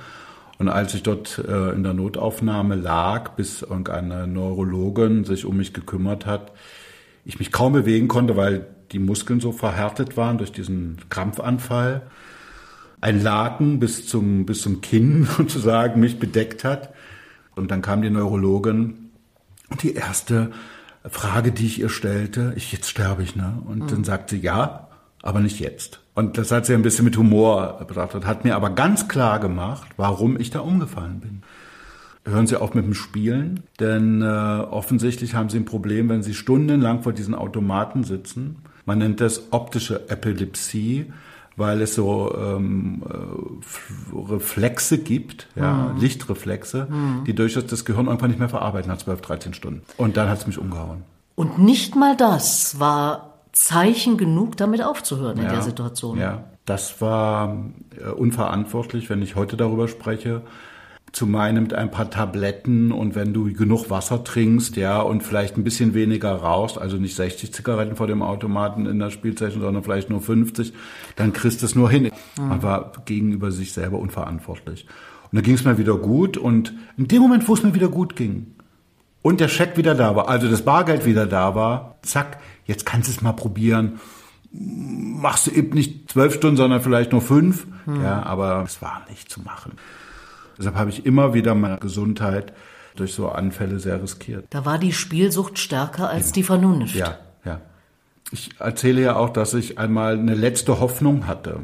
Und 0.57 0.69
als 0.69 0.95
ich 0.95 1.03
dort 1.03 1.37
äh, 1.47 1.69
in 1.71 1.83
der 1.83 1.93
Notaufnahme 1.93 2.75
lag, 2.75 3.29
bis 3.35 3.61
irgendeine 3.61 4.25
Neurologin 4.25 5.23
sich 5.23 5.45
um 5.45 5.57
mich 5.57 5.73
gekümmert 5.73 6.25
hat, 6.25 6.51
ich 7.25 7.37
mich 7.37 7.51
kaum 7.51 7.73
bewegen 7.73 8.07
konnte, 8.07 8.35
weil 8.35 8.65
die 8.91 8.99
Muskeln 8.99 9.39
so 9.39 9.51
verhärtet 9.51 10.17
waren 10.17 10.39
durch 10.39 10.51
diesen 10.51 10.97
Krampfanfall, 11.09 12.01
ein 13.01 13.21
Laken 13.21 13.79
bis 13.79 14.07
zum, 14.07 14.45
bis 14.45 14.61
zum 14.61 14.81
Kinn 14.81 15.27
sozusagen 15.37 15.99
mich 15.99 16.19
bedeckt 16.19 16.63
hat. 16.63 16.93
Und 17.55 17.71
dann 17.71 17.81
kam 17.81 18.01
die 18.01 18.09
Neurologin 18.09 19.11
und 19.69 19.83
die 19.83 19.93
erste 19.93 20.51
Frage, 21.05 21.51
die 21.51 21.65
ich 21.65 21.79
ihr 21.79 21.89
stellte, 21.89 22.53
ich, 22.55 22.71
jetzt 22.71 22.89
sterbe 22.89 23.23
ich, 23.23 23.35
ne? 23.35 23.61
Und 23.65 23.83
mhm. 23.83 23.87
dann 23.87 24.03
sagte 24.03 24.35
sie, 24.35 24.41
ja, 24.41 24.87
aber 25.21 25.39
nicht 25.39 25.59
jetzt. 25.59 26.01
Und 26.13 26.37
das 26.37 26.51
hat 26.51 26.65
sie 26.65 26.73
ein 26.73 26.81
bisschen 26.81 27.05
mit 27.05 27.17
Humor 27.17 27.83
betrachtet, 27.87 28.25
hat 28.25 28.43
mir 28.43 28.55
aber 28.55 28.71
ganz 28.71 29.07
klar 29.07 29.39
gemacht, 29.39 29.89
warum 29.97 30.39
ich 30.39 30.49
da 30.49 30.59
umgefallen 30.59 31.19
bin. 31.19 31.41
Hören 32.25 32.47
Sie 32.47 32.57
auf 32.57 32.73
mit 32.73 32.85
dem 32.85 32.93
Spielen, 32.93 33.61
denn 33.79 34.21
äh, 34.21 34.25
offensichtlich 34.25 35.33
haben 35.33 35.49
Sie 35.49 35.57
ein 35.57 35.65
Problem, 35.65 36.09
wenn 36.09 36.21
Sie 36.21 36.33
stundenlang 36.33 37.01
vor 37.01 37.13
diesen 37.13 37.33
Automaten 37.33 38.03
sitzen. 38.03 38.57
Man 38.85 38.99
nennt 38.99 39.21
das 39.21 39.51
optische 39.51 40.09
Epilepsie 40.09 41.11
weil 41.59 41.81
es 41.81 41.93
so 41.93 42.35
ähm, 42.35 43.03
äh, 43.07 44.31
Reflexe 44.31 44.97
gibt, 44.97 45.47
ja, 45.55 45.91
mhm. 45.93 45.99
Lichtreflexe, 45.99 46.87
mhm. 46.89 47.23
die 47.25 47.35
durchaus 47.35 47.67
das 47.67 47.85
Gehirn 47.85 48.09
einfach 48.09 48.27
nicht 48.27 48.39
mehr 48.39 48.49
verarbeiten 48.49 48.89
nach 48.89 48.97
12, 48.97 49.21
13 49.21 49.53
Stunden. 49.53 49.81
Und 49.97 50.17
dann 50.17 50.29
hat 50.29 50.39
es 50.39 50.47
mich 50.47 50.57
umgehauen. 50.57 51.03
Und 51.35 51.59
nicht 51.59 51.95
mal 51.95 52.15
das 52.15 52.79
war 52.79 53.35
Zeichen 53.51 54.17
genug, 54.17 54.57
damit 54.57 54.83
aufzuhören 54.83 55.37
ja, 55.37 55.43
in 55.43 55.49
der 55.49 55.61
Situation. 55.61 56.17
Ja, 56.17 56.45
das 56.65 57.01
war 57.01 57.57
äh, 57.97 58.09
unverantwortlich, 58.09 59.09
wenn 59.09 59.21
ich 59.21 59.35
heute 59.35 59.57
darüber 59.57 59.87
spreche 59.87 60.41
zu 61.11 61.25
meinen 61.25 61.63
mit 61.63 61.73
ein 61.73 61.91
paar 61.91 62.09
Tabletten 62.09 62.91
und 62.91 63.15
wenn 63.15 63.33
du 63.33 63.51
genug 63.53 63.89
Wasser 63.89 64.23
trinkst, 64.23 64.75
ja, 64.75 65.01
und 65.01 65.23
vielleicht 65.23 65.57
ein 65.57 65.63
bisschen 65.63 65.93
weniger 65.93 66.31
rauchst, 66.31 66.77
also 66.77 66.97
nicht 66.97 67.15
60 67.15 67.53
Zigaretten 67.53 67.95
vor 67.95 68.07
dem 68.07 68.21
Automaten 68.21 68.85
in 68.85 68.99
der 68.99 69.09
Spielzeichen, 69.09 69.61
sondern 69.61 69.83
vielleicht 69.83 70.09
nur 70.09 70.21
50, 70.21 70.73
dann 71.15 71.33
kriegst 71.33 71.61
du 71.61 71.65
es 71.65 71.75
nur 71.75 71.89
hin. 71.89 72.11
Mhm. 72.37 72.47
Man 72.47 72.63
war 72.63 72.91
gegenüber 73.05 73.51
sich 73.51 73.73
selber 73.73 73.99
unverantwortlich. 73.99 74.85
Und 75.31 75.35
dann 75.35 75.43
ging 75.43 75.55
es 75.55 75.63
mir 75.63 75.77
wieder 75.77 75.97
gut 75.97 76.37
und 76.37 76.73
in 76.97 77.07
dem 77.07 77.21
Moment, 77.21 77.47
wo 77.47 77.53
es 77.53 77.63
mir 77.63 77.73
wieder 77.73 77.89
gut 77.89 78.15
ging 78.15 78.47
und 79.21 79.39
der 79.39 79.47
Scheck 79.47 79.77
wieder 79.77 79.95
da 79.95 80.15
war, 80.15 80.29
also 80.29 80.49
das 80.49 80.63
Bargeld 80.63 81.05
wieder 81.05 81.25
da 81.25 81.55
war, 81.55 81.95
zack, 82.01 82.39
jetzt 82.65 82.85
kannst 82.85 83.07
du 83.07 83.11
es 83.11 83.21
mal 83.21 83.33
probieren. 83.33 83.99
Machst 84.51 85.45
du 85.45 85.51
eben 85.51 85.75
nicht 85.75 86.11
zwölf 86.11 86.33
Stunden, 86.33 86.57
sondern 86.57 86.81
vielleicht 86.81 87.11
nur 87.11 87.21
fünf. 87.21 87.67
Mhm. 87.85 88.01
Ja, 88.01 88.23
aber 88.23 88.63
es 88.65 88.81
war 88.81 89.05
nicht 89.09 89.29
zu 89.29 89.41
machen. 89.41 89.73
Deshalb 90.59 90.75
habe 90.75 90.89
ich 90.89 91.05
immer 91.05 91.33
wieder 91.33 91.55
meine 91.55 91.77
Gesundheit 91.77 92.53
durch 92.95 93.13
so 93.13 93.29
Anfälle 93.29 93.79
sehr 93.79 94.01
riskiert. 94.01 94.45
Da 94.49 94.65
war 94.65 94.77
die 94.77 94.91
Spielsucht 94.91 95.57
stärker 95.57 96.09
als 96.09 96.27
ja. 96.27 96.33
die 96.33 96.43
Vernunft. 96.43 96.95
Ja, 96.95 97.17
ja. 97.45 97.61
Ich 98.31 98.51
erzähle 98.59 99.01
ja 99.01 99.15
auch, 99.15 99.29
dass 99.29 99.53
ich 99.53 99.79
einmal 99.79 100.13
eine 100.13 100.35
letzte 100.35 100.79
Hoffnung 100.79 101.25
hatte. 101.25 101.61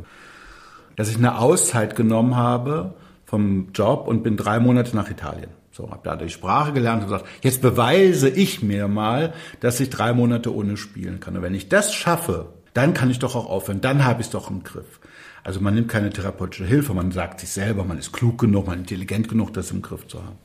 Dass 0.96 1.10
ich 1.10 1.18
eine 1.18 1.38
Auszeit 1.40 1.96
genommen 1.96 2.38
habe 2.38 2.94
vom 3.26 3.74
Job 3.74 4.08
und 4.08 4.24
bin 4.24 4.38
drei 4.38 4.60
Monate 4.60 4.96
nach 4.96 5.10
Italien. 5.10 5.50
So, 5.72 5.92
habe 5.92 6.02
da 6.04 6.16
die 6.16 6.30
Sprache 6.30 6.72
gelernt 6.72 7.04
und 7.04 7.10
gesagt, 7.10 7.26
jetzt 7.42 7.62
beweise 7.62 8.30
ich 8.30 8.64
mir 8.64 8.88
mal, 8.88 9.34
dass 9.60 9.78
ich 9.82 9.90
drei 9.90 10.14
Monate 10.14 10.56
ohne 10.56 10.78
spielen 10.78 11.20
kann. 11.20 11.36
Und 11.36 11.42
wenn 11.42 11.54
ich 11.54 11.68
das 11.68 11.94
schaffe, 11.94 12.48
dann 12.74 12.94
kann 12.94 13.12
ich 13.12 13.20
doch 13.20 13.36
auch 13.36 13.50
aufhören, 13.50 13.82
dann 13.82 14.06
habe 14.06 14.22
ich 14.22 14.28
es 14.28 14.32
doch 14.32 14.50
im 14.50 14.64
Griff. 14.64 15.02
Also 15.46 15.62
man 15.62 15.76
nimmt 15.76 15.90
keine 15.90 16.10
therapeutische 16.10 16.66
Hilfe, 16.66 16.96
man 16.96 17.12
sagt 17.12 17.40
sich 17.40 17.50
selber, 17.50 17.86
man 17.86 18.00
ist 18.00 18.12
klug 18.12 18.40
genug, 18.40 18.66
man 18.66 18.80
ist 18.80 18.92
intelligent 18.92 19.30
genug, 19.30 19.54
das 19.54 19.70
im 19.70 19.84
Griff 19.84 20.08
zu 20.08 20.18
haben. 20.18 20.40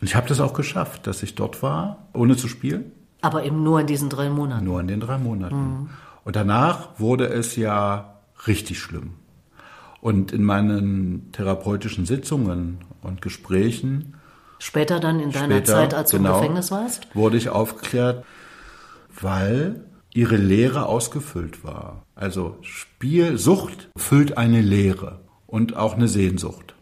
Und 0.00 0.06
ich 0.06 0.14
habe 0.14 0.28
das 0.28 0.38
auch 0.40 0.54
geschafft, 0.54 1.08
dass 1.08 1.24
ich 1.24 1.34
dort 1.34 1.60
war, 1.60 2.06
ohne 2.12 2.36
zu 2.36 2.46
spielen. 2.46 2.92
Aber 3.20 3.44
eben 3.44 3.64
nur 3.64 3.80
in 3.80 3.88
diesen 3.88 4.08
drei 4.08 4.30
Monaten. 4.30 4.64
Nur 4.64 4.80
in 4.80 4.86
den 4.86 5.00
drei 5.00 5.18
Monaten. 5.18 5.56
Mhm. 5.56 5.90
Und 6.22 6.36
danach 6.36 7.00
wurde 7.00 7.26
es 7.26 7.56
ja 7.56 8.20
richtig 8.46 8.78
schlimm. 8.78 9.14
Und 10.00 10.30
in 10.30 10.44
meinen 10.44 11.32
therapeutischen 11.32 12.06
Sitzungen 12.06 12.78
und 13.02 13.22
Gesprächen. 13.22 14.14
Später 14.60 15.00
dann 15.00 15.18
in 15.18 15.32
deiner 15.32 15.56
später, 15.56 15.72
Zeit, 15.72 15.94
als 15.94 16.10
du 16.12 16.18
genau, 16.18 16.34
im 16.34 16.40
Gefängnis 16.42 16.70
warst? 16.70 17.12
Wurde 17.16 17.36
ich 17.36 17.48
aufgeklärt, 17.48 18.24
weil 19.20 19.84
ihre 20.14 20.36
Lehre 20.36 20.86
ausgefüllt 20.86 21.64
war. 21.64 22.04
Also 22.14 22.56
Spielsucht 22.62 23.88
füllt 23.96 24.36
eine 24.36 24.60
Lehre 24.60 25.20
und 25.46 25.76
auch 25.76 25.94
eine 25.94 26.08
Sehnsucht. 26.08 26.74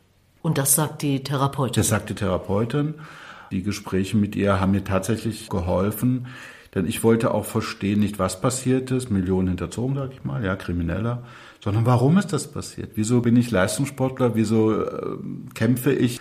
Und 0.43 0.59
das 0.59 0.75
sagt 0.75 1.03
die 1.03 1.23
Therapeutin? 1.23 1.81
Das 1.81 1.89
sagt 1.89 2.11
die 2.11 2.15
Therapeutin. 2.15 2.95
Die 3.53 3.63
Gespräche 3.63 4.17
mit 4.17 4.37
ihr 4.37 4.61
haben 4.61 4.73
mir 4.73 4.85
tatsächlich 4.85 5.49
geholfen, 5.49 6.29
denn 6.75 6.87
ich 6.87 7.03
wollte 7.03 7.35
auch 7.35 7.45
verstehen, 7.45 7.99
nicht 7.99 8.21
was 8.21 8.41
passiert 8.41 8.93
ist, 8.93 9.11
Millionen 9.11 9.49
hinterzogen, 9.49 9.97
sag 9.97 10.13
ich 10.13 10.23
mal, 10.23 10.45
ja, 10.45 10.55
Krimineller, 10.55 11.25
sondern 11.63 11.85
warum 11.85 12.17
ist 12.17 12.33
das 12.33 12.47
passiert? 12.47 12.93
Wieso 12.95 13.21
bin 13.21 13.37
ich 13.37 13.51
Leistungssportler? 13.51 14.37
Wieso 14.37 14.83
äh, 14.83 15.17
kämpfe 15.55 15.93
ich 15.93 16.21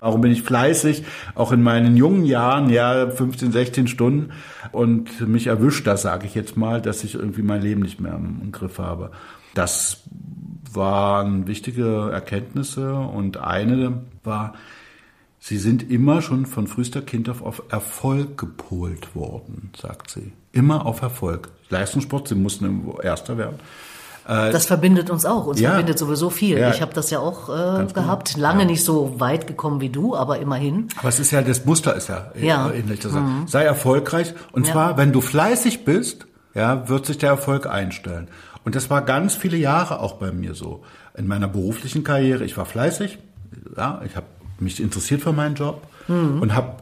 Warum 0.00 0.20
bin 0.20 0.32
ich 0.32 0.42
fleißig? 0.42 1.04
Auch 1.34 1.52
in 1.52 1.62
meinen 1.62 1.96
jungen 1.96 2.24
Jahren, 2.24 2.70
ja, 2.70 3.10
15, 3.10 3.52
16 3.52 3.88
Stunden. 3.88 4.32
Und 4.72 5.26
mich 5.26 5.46
erwischt 5.46 5.86
das, 5.86 6.02
sage 6.02 6.26
ich 6.26 6.34
jetzt 6.34 6.56
mal, 6.56 6.80
dass 6.82 7.04
ich 7.04 7.14
irgendwie 7.14 7.42
mein 7.42 7.62
Leben 7.62 7.82
nicht 7.82 8.00
mehr 8.00 8.14
im 8.14 8.52
Griff 8.52 8.78
habe. 8.78 9.10
Das 9.54 10.02
waren 10.72 11.46
wichtige 11.46 12.10
Erkenntnisse 12.12 12.94
und 12.94 13.36
eine 13.36 14.02
war, 14.22 14.54
Sie 15.46 15.58
sind 15.58 15.90
immer 15.90 16.22
schon 16.22 16.46
von 16.46 16.66
frühester 16.66 17.02
Kind 17.02 17.28
auf, 17.28 17.64
Erfolg 17.68 18.38
gepolt 18.38 19.14
worden, 19.14 19.72
sagt 19.76 20.10
sie. 20.10 20.32
Immer 20.52 20.86
auf 20.86 21.02
Erfolg. 21.02 21.50
Leistungssport, 21.68 22.28
Sie 22.28 22.34
mussten 22.34 22.90
Erster 23.02 23.36
werden. 23.36 23.58
Äh, 24.26 24.50
das 24.52 24.66
verbindet 24.66 25.10
uns 25.10 25.24
auch. 25.24 25.46
Uns 25.46 25.60
ja, 25.60 25.70
verbindet 25.70 25.98
sowieso 25.98 26.30
viel. 26.30 26.58
Ja, 26.58 26.70
ich 26.70 26.80
habe 26.80 26.94
das 26.94 27.10
ja 27.10 27.18
auch 27.18 27.48
äh, 27.48 27.86
gehabt. 27.92 28.34
Genau. 28.34 28.46
Lange 28.46 28.60
ja. 28.60 28.66
nicht 28.66 28.84
so 28.84 29.20
weit 29.20 29.46
gekommen 29.46 29.80
wie 29.80 29.90
du, 29.90 30.16
aber 30.16 30.38
immerhin. 30.38 30.88
Aber 30.98 31.08
es 31.08 31.18
ist 31.18 31.30
ja, 31.30 31.42
das 31.42 31.64
Muster 31.64 31.94
ist 31.94 32.08
ja, 32.08 32.32
ja. 32.40 32.70
ähnlich. 32.70 33.04
Mhm. 33.04 33.44
Sei 33.46 33.64
erfolgreich. 33.64 34.34
Und 34.52 34.66
zwar, 34.66 34.96
wenn 34.96 35.12
du 35.12 35.20
fleißig 35.20 35.84
bist, 35.84 36.26
ja, 36.54 36.88
wird 36.88 37.06
sich 37.06 37.18
der 37.18 37.30
Erfolg 37.30 37.66
einstellen. 37.66 38.28
Und 38.64 38.74
das 38.74 38.88
war 38.88 39.02
ganz 39.02 39.34
viele 39.34 39.56
Jahre 39.56 40.00
auch 40.00 40.14
bei 40.14 40.32
mir 40.32 40.54
so. 40.54 40.82
In 41.14 41.26
meiner 41.26 41.48
beruflichen 41.48 42.02
Karriere, 42.02 42.44
ich 42.44 42.56
war 42.56 42.64
fleißig, 42.64 43.18
ja, 43.76 44.00
ich 44.04 44.16
habe 44.16 44.26
mich 44.58 44.80
interessiert 44.80 45.20
für 45.20 45.32
meinen 45.32 45.54
Job 45.54 45.86
mhm. 46.08 46.40
und 46.40 46.54
habe 46.54 46.76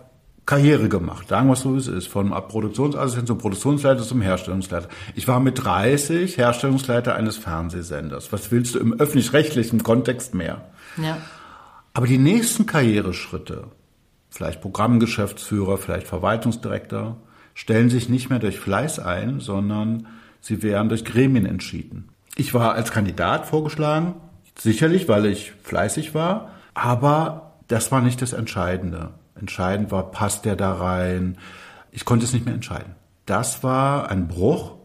Karriere 0.44 0.88
gemacht, 0.88 1.28
sagen 1.28 1.48
wir 1.48 1.52
es 1.52 1.60
so, 1.60 1.74
wie 1.74 1.78
es 1.78 1.86
ist, 1.86 2.08
von 2.08 2.30
Produktionsassistent 2.30 3.28
zum 3.28 3.38
Produktionsleiter 3.38 4.02
zum 4.02 4.20
Herstellungsleiter. 4.20 4.88
Ich 5.14 5.28
war 5.28 5.38
mit 5.38 5.62
30 5.64 6.36
Herstellungsleiter 6.36 7.14
eines 7.14 7.36
Fernsehsenders. 7.36 8.32
Was 8.32 8.50
willst 8.50 8.74
du 8.74 8.80
im 8.80 8.92
öffentlich-rechtlichen 8.94 9.84
Kontext 9.84 10.34
mehr? 10.34 10.62
Ja. 10.96 11.18
Aber 11.94 12.06
die 12.06 12.18
nächsten 12.18 12.66
Karriereschritte, 12.66 13.68
vielleicht 14.30 14.60
Programmgeschäftsführer, 14.60 15.78
vielleicht 15.78 16.08
Verwaltungsdirektor, 16.08 17.18
stellen 17.54 17.90
sich 17.90 18.08
nicht 18.08 18.28
mehr 18.28 18.40
durch 18.40 18.58
Fleiß 18.58 18.98
ein, 18.98 19.38
sondern 19.38 20.08
sie 20.40 20.62
werden 20.62 20.88
durch 20.88 21.04
Gremien 21.04 21.46
entschieden. 21.46 22.08
Ich 22.34 22.52
war 22.52 22.74
als 22.74 22.90
Kandidat 22.90 23.46
vorgeschlagen, 23.46 24.14
sicherlich, 24.58 25.06
weil 25.06 25.26
ich 25.26 25.52
fleißig 25.62 26.14
war, 26.14 26.50
aber 26.74 27.52
das 27.68 27.92
war 27.92 28.00
nicht 28.00 28.22
das 28.22 28.32
Entscheidende. 28.32 29.10
Entscheidend 29.42 29.90
war, 29.90 30.12
passt 30.12 30.44
der 30.44 30.54
da 30.54 30.72
rein? 30.72 31.36
Ich 31.90 32.04
konnte 32.04 32.24
es 32.24 32.32
nicht 32.32 32.44
mehr 32.44 32.54
entscheiden. 32.54 32.94
Das 33.26 33.64
war 33.64 34.08
ein 34.08 34.28
Bruch 34.28 34.76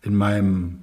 in 0.00 0.16
meinem, 0.16 0.78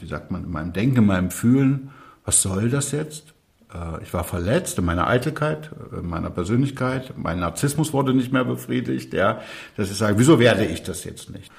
wie 0.00 0.08
sagt 0.08 0.32
man, 0.32 0.42
in 0.42 0.50
meinem 0.50 0.72
Denken, 0.72 0.98
in 0.98 1.06
meinem 1.06 1.30
Fühlen. 1.30 1.92
Was 2.24 2.42
soll 2.42 2.68
das 2.68 2.90
jetzt? 2.90 3.32
Äh, 3.72 4.02
ich 4.02 4.12
war 4.12 4.24
verletzt 4.24 4.76
in 4.76 4.84
meiner 4.84 5.06
Eitelkeit, 5.06 5.70
in 5.96 6.08
meiner 6.08 6.30
Persönlichkeit. 6.30 7.14
Mein 7.16 7.38
Narzissmus 7.38 7.92
wurde 7.92 8.12
nicht 8.12 8.32
mehr 8.32 8.44
befriedigt. 8.44 9.14
Ja, 9.14 9.40
dass 9.76 9.92
ich 9.92 9.96
sage, 9.96 10.18
wieso 10.18 10.40
werde 10.40 10.64
ich 10.64 10.82
das 10.82 11.04
jetzt 11.04 11.30
nicht? 11.30 11.52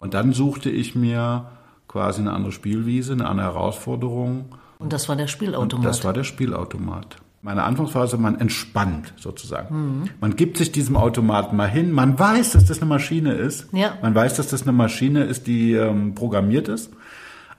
Und 0.00 0.12
dann 0.12 0.34
suchte 0.34 0.68
ich 0.68 0.94
mir 0.94 1.46
quasi 1.88 2.20
eine 2.20 2.34
andere 2.34 2.52
Spielwiese, 2.52 3.14
eine 3.14 3.26
andere 3.26 3.46
Herausforderung. 3.46 4.54
Und 4.78 4.92
das 4.92 5.08
war 5.08 5.16
der 5.16 5.28
Spielautomat. 5.28 5.72
Und 5.72 5.82
das 5.82 6.04
war 6.04 6.12
der 6.12 6.24
Spielautomat 6.24 7.16
meine 7.44 7.62
Anfangsphase, 7.64 8.16
man 8.16 8.40
entspannt 8.40 9.12
sozusagen. 9.20 9.74
Mhm. 9.76 10.02
Man 10.18 10.34
gibt 10.34 10.56
sich 10.56 10.72
diesem 10.72 10.96
Automaten 10.96 11.56
mal 11.56 11.68
hin, 11.68 11.92
man 11.92 12.18
weiß, 12.18 12.52
dass 12.52 12.64
das 12.64 12.80
eine 12.80 12.88
Maschine 12.88 13.34
ist. 13.34 13.66
Ja. 13.72 13.98
Man 14.00 14.14
weiß, 14.14 14.34
dass 14.36 14.48
das 14.48 14.62
eine 14.62 14.72
Maschine 14.72 15.24
ist, 15.24 15.46
die 15.46 15.74
ähm, 15.74 16.14
programmiert 16.14 16.68
ist. 16.68 16.90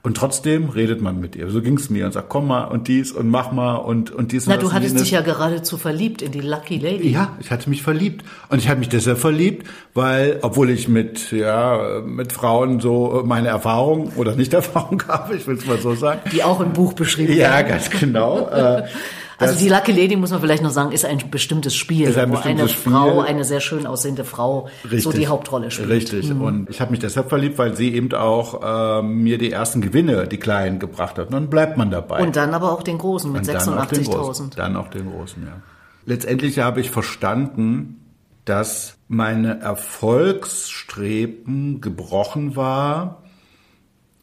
Und 0.01 0.17
trotzdem 0.17 0.69
redet 0.69 1.01
man 1.01 1.19
mit 1.19 1.35
ihr. 1.35 1.49
So 1.49 1.61
ging 1.61 1.77
es 1.77 1.89
mir 1.89 2.05
und 2.05 2.11
sagt, 2.13 2.29
komm 2.29 2.47
mal 2.47 2.65
und 2.65 2.87
dies 2.87 3.11
und 3.11 3.27
mach 3.29 3.51
mal 3.51 3.75
und, 3.75 4.11
und 4.11 4.31
dies. 4.31 4.45
Na, 4.47 4.53
und 4.55 4.61
du 4.61 4.65
das 4.67 4.75
hattest 4.75 4.95
und 4.95 5.01
dich 5.01 5.11
ja 5.11 5.21
geradezu 5.21 5.77
verliebt 5.77 6.21
in 6.21 6.31
die 6.31 6.41
Lucky 6.41 6.77
Lady. 6.77 7.09
Ja, 7.09 7.35
ich 7.39 7.49
hatte 7.51 7.69
mich 7.71 7.81
verliebt. 7.81 8.23
Und 8.49 8.59
ich 8.59 8.67
hatte 8.69 8.79
mich 8.79 8.89
deshalb 8.89 9.17
verliebt, 9.19 9.67
weil, 9.95 10.39
obwohl 10.41 10.69
ich 10.71 10.87
mit, 10.87 11.31
ja, 11.31 12.01
mit 12.05 12.33
Frauen 12.33 12.79
so 12.79 13.23
meine 13.25 13.47
Erfahrung 13.47 14.11
oder 14.15 14.35
Nicht-Erfahrung 14.35 15.01
habe, 15.07 15.35
ich 15.35 15.45
will 15.47 15.57
es 15.57 15.65
mal 15.65 15.77
so 15.79 15.93
sagen. 15.95 16.21
Die 16.31 16.43
auch 16.43 16.59
im 16.59 16.73
Buch 16.73 16.93
beschrieben 16.93 17.33
Ja, 17.33 17.51
werden. 17.53 17.67
ganz 17.69 17.89
genau. 17.91 18.47
Äh, 18.49 18.83
Also 19.37 19.59
die 19.59 19.69
Lucky 19.69 19.91
Lady, 19.91 20.15
muss 20.15 20.31
man 20.31 20.39
vielleicht 20.39 20.63
noch 20.63 20.71
sagen, 20.71 20.91
ist 20.91 21.05
ein 21.05 21.19
bestimmtes 21.29 21.75
Spiel, 21.75 22.07
Ist 22.07 22.17
ein 22.17 22.29
wo 22.29 22.35
bestimmtes 22.35 22.61
eine 22.61 22.69
Spiel. 22.69 22.93
Frau, 22.93 23.21
eine 23.21 23.43
sehr 23.43 23.59
schön 23.59 23.85
aussehende 23.85 24.23
Frau, 24.23 24.69
so 24.97 25.11
die 25.11 25.27
Hauptrolle 25.27 25.71
spielt. 25.71 25.89
Mhm. 25.89 25.93
Richtig. 25.93 26.31
Und 26.31 26.69
ich 26.69 26.81
habe 26.81 26.91
mich 26.91 26.99
deshalb 26.99 27.29
verliebt, 27.29 27.57
weil 27.57 27.75
sie 27.75 27.93
eben 27.93 28.13
auch 28.13 28.99
äh, 28.99 29.01
mir 29.01 29.37
die 29.37 29.51
ersten 29.51 29.81
Gewinne, 29.81 30.27
die 30.27 30.37
kleinen, 30.37 30.79
gebracht 30.79 31.17
hat. 31.17 31.27
Und 31.27 31.33
dann 31.33 31.49
bleibt 31.49 31.77
man 31.77 31.91
dabei. 31.91 32.21
Und 32.21 32.35
dann 32.35 32.53
aber 32.53 32.71
auch 32.71 32.83
den 32.83 32.97
großen 32.97 33.31
mit 33.31 33.41
Und 33.41 33.47
dann 33.47 33.77
auch 33.77 33.85
den 33.85 34.03
großen. 34.03 34.51
86.000. 34.51 34.55
Dann 34.55 34.77
auch 34.77 34.89
den 34.89 35.11
großen, 35.11 35.43
ja. 35.43 35.61
Letztendlich 36.05 36.59
habe 36.59 36.81
ich 36.81 36.91
verstanden, 36.91 37.99
dass 38.45 38.97
meine 39.07 39.59
Erfolgsstreben 39.59 41.81
gebrochen 41.81 42.55
war 42.55 43.23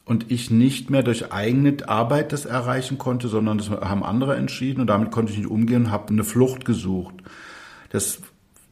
und 0.05 0.31
ich 0.31 0.51
nicht 0.51 0.89
mehr 0.89 1.03
durch 1.03 1.31
eigene 1.31 1.77
Arbeit 1.87 2.33
das 2.33 2.45
erreichen 2.45 2.97
konnte, 2.97 3.27
sondern 3.27 3.57
das 3.57 3.69
haben 3.69 4.03
andere 4.03 4.35
entschieden 4.35 4.81
und 4.81 4.87
damit 4.87 5.11
konnte 5.11 5.31
ich 5.31 5.37
nicht 5.37 5.49
umgehen 5.49 5.85
und 5.85 5.91
habe 5.91 6.09
eine 6.09 6.23
Flucht 6.23 6.65
gesucht. 6.65 7.15
Das 7.89 8.19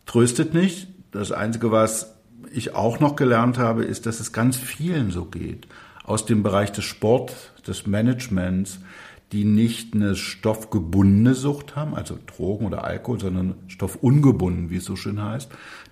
tröstet 0.06 0.54
nicht. 0.54 0.88
Das 1.12 1.32
Einzige, 1.32 1.72
was 1.72 2.16
ich 2.52 2.76
auch 2.76 3.00
noch 3.00 3.16
gelernt 3.16 3.58
habe, 3.58 3.86
ist, 3.86 4.06
dass 4.06 4.20
es 4.20 4.34
ganz 4.34 4.58
vielen 4.58 5.12
so 5.12 5.26
geht. 5.26 5.68
Aus 6.04 6.26
dem 6.26 6.44
Bereich 6.44 6.72
des 6.72 6.84
Sport, 6.84 7.54
des 7.66 7.88
Managements, 7.88 8.80
die 9.32 9.46
nicht 9.46 9.94
eine 9.94 10.16
stoffgebundene 10.16 11.36
Sucht 11.36 11.78
haben, 11.78 11.96
also 11.96 12.18
Drogen 12.26 12.66
oder 12.66 12.84
Alkohol, 12.84 13.20
sondern 13.20 13.56
stoffungebunden, 13.68 14.70
wie 14.70 14.78
es 14.78 14.86
so 14.86 14.98
schön 14.98 15.24
heißt. 15.24 15.50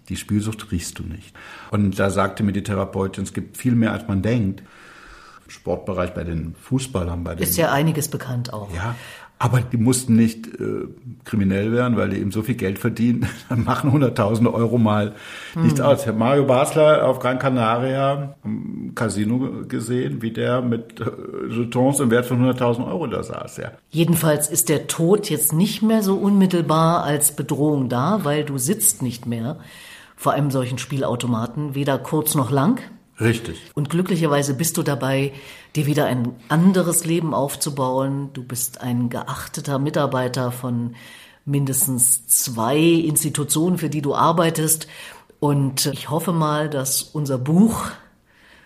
Die 0.10 0.17
Spielsucht 0.17 0.71
riechst 0.71 0.99
du 0.99 1.04
nicht. 1.04 1.34
Und 1.71 1.97
da 1.97 2.10
sagte 2.10 2.43
mir 2.43 2.52
die 2.52 2.63
Therapeutin, 2.63 3.23
es 3.23 3.34
gibt 3.34 3.56
viel 3.56 3.75
mehr, 3.75 3.93
als 3.93 4.08
man 4.08 4.21
denkt. 4.21 4.63
Im 5.49 5.53
Sportbereich 5.53 6.13
bei 6.13 6.23
den 6.23 6.53
Fußballern, 6.53 7.23
bei 7.23 7.33
den 7.33 7.41
Ist 7.41 7.57
ja 7.57 7.71
einiges 7.71 8.07
bekannt 8.07 8.53
auch. 8.53 8.71
ja, 8.71 8.95
aber 9.41 9.62
die 9.62 9.77
mussten 9.77 10.15
nicht 10.15 10.47
äh, 10.59 10.88
kriminell 11.23 11.71
werden, 11.71 11.97
weil 11.97 12.09
die 12.09 12.17
eben 12.17 12.31
so 12.31 12.43
viel 12.43 12.53
Geld 12.53 12.77
verdienen. 12.77 13.25
Dann 13.49 13.63
machen 13.63 13.91
hunderttausende 13.91 14.53
Euro 14.53 14.77
mal 14.77 15.15
nichts 15.55 15.81
aus. 15.81 16.01
Ich 16.01 16.07
habe 16.07 16.19
Mario 16.19 16.45
Basler 16.45 17.07
auf 17.07 17.19
Gran 17.19 17.39
Canaria 17.39 18.35
am 18.43 18.91
Casino 18.93 19.65
gesehen, 19.67 20.21
wie 20.21 20.31
der 20.31 20.62
mit 20.62 20.99
äh, 20.99 21.05
Jetons 21.49 21.99
im 21.99 22.12
Wert 22.12 22.27
von 22.27 22.45
100.000 22.45 22.85
Euro 22.85 23.07
da 23.07 23.23
saß. 23.23 23.57
Ja. 23.57 23.71
Jedenfalls 23.89 24.49
ist 24.49 24.69
der 24.69 24.85
Tod 24.85 25.29
jetzt 25.31 25.51
nicht 25.51 25.81
mehr 25.81 26.03
so 26.03 26.17
unmittelbar 26.17 27.03
als 27.03 27.31
Bedrohung 27.31 27.89
da, 27.89 28.19
weil 28.23 28.43
du 28.43 28.59
sitzt 28.59 29.01
nicht 29.01 29.25
mehr 29.25 29.57
vor 30.15 30.33
einem 30.33 30.51
solchen 30.51 30.77
Spielautomaten, 30.77 31.73
weder 31.73 31.97
kurz 31.97 32.35
noch 32.35 32.51
lang. 32.51 32.81
Richtig. 33.19 33.60
Und 33.75 33.89
glücklicherweise 33.89 34.53
bist 34.53 34.77
du 34.77 34.84
dabei, 34.84 35.34
dir 35.75 35.86
wieder 35.86 36.05
ein 36.05 36.36
anderes 36.47 37.05
Leben 37.05 37.34
aufzubauen. 37.34 38.29
Du 38.34 38.43
bist 38.43 38.82
ein 38.82 39.10
geachteter 39.10 39.77
Mitarbeiter 39.77 40.51
von 40.51 40.95
mindestens 41.45 42.27
zwei 42.27 42.77
Institutionen, 42.77 43.77
für 43.77 43.89
die 43.89 44.01
du 44.01 44.15
arbeitest. 44.15 44.88
Und 45.39 45.88
ich 45.88 46.10
hoffe 46.10 46.32
mal, 46.32 46.69
dass 46.69 47.01
unser 47.01 47.38
Buch 47.38 47.86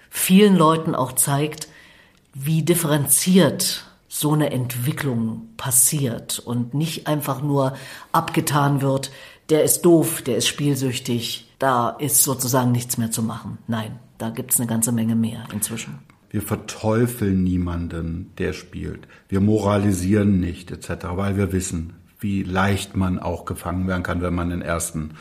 vielen 0.10 0.56
Leuten 0.56 0.94
auch 0.94 1.14
zeigt, 1.14 1.68
wie 2.34 2.64
differenziert 2.64 3.86
so 4.08 4.34
eine 4.34 4.52
Entwicklung 4.52 5.50
passiert 5.58 6.38
und 6.38 6.76
nicht 6.76 7.08
einfach 7.08 7.42
nur 7.42 7.76
abgetan 8.12 8.82
wird, 8.82 9.12
der 9.50 9.64
ist 9.64 9.82
doof, 9.82 10.22
der 10.22 10.38
ist 10.38 10.48
spielsüchtig, 10.48 11.52
da 11.58 11.90
ist 11.90 12.24
sozusagen 12.24 12.72
nichts 12.72 12.98
mehr 12.98 13.10
zu 13.10 13.24
machen. 13.24 13.58
Nein, 13.68 14.00
da 14.24 14.30
gibt's 14.30 14.58
eine 14.58 14.68
ganze 14.68 14.94
Menge 14.94 15.16
mehr 15.16 15.44
inzwischen. 15.52 16.00
Wir 16.30 16.42
verteufeln 16.42 17.44
niemanden, 17.44 18.32
der 18.38 18.54
spielt. 18.54 19.06
Wir 19.28 19.42
moralisieren 19.42 20.40
nicht 20.40 20.72
etc., 20.72 21.08
weil 21.12 21.36
wir 21.36 21.52
wissen, 21.52 21.94
wie 22.22 22.42
leicht 22.42 22.96
man 22.96 23.20
auch 23.20 23.44
gefangen 23.44 23.86
werden 23.86 24.02
kann, 24.02 24.22
wenn 24.22 24.34
man 24.34 24.50
den 24.50 24.62
ersten 24.62 25.12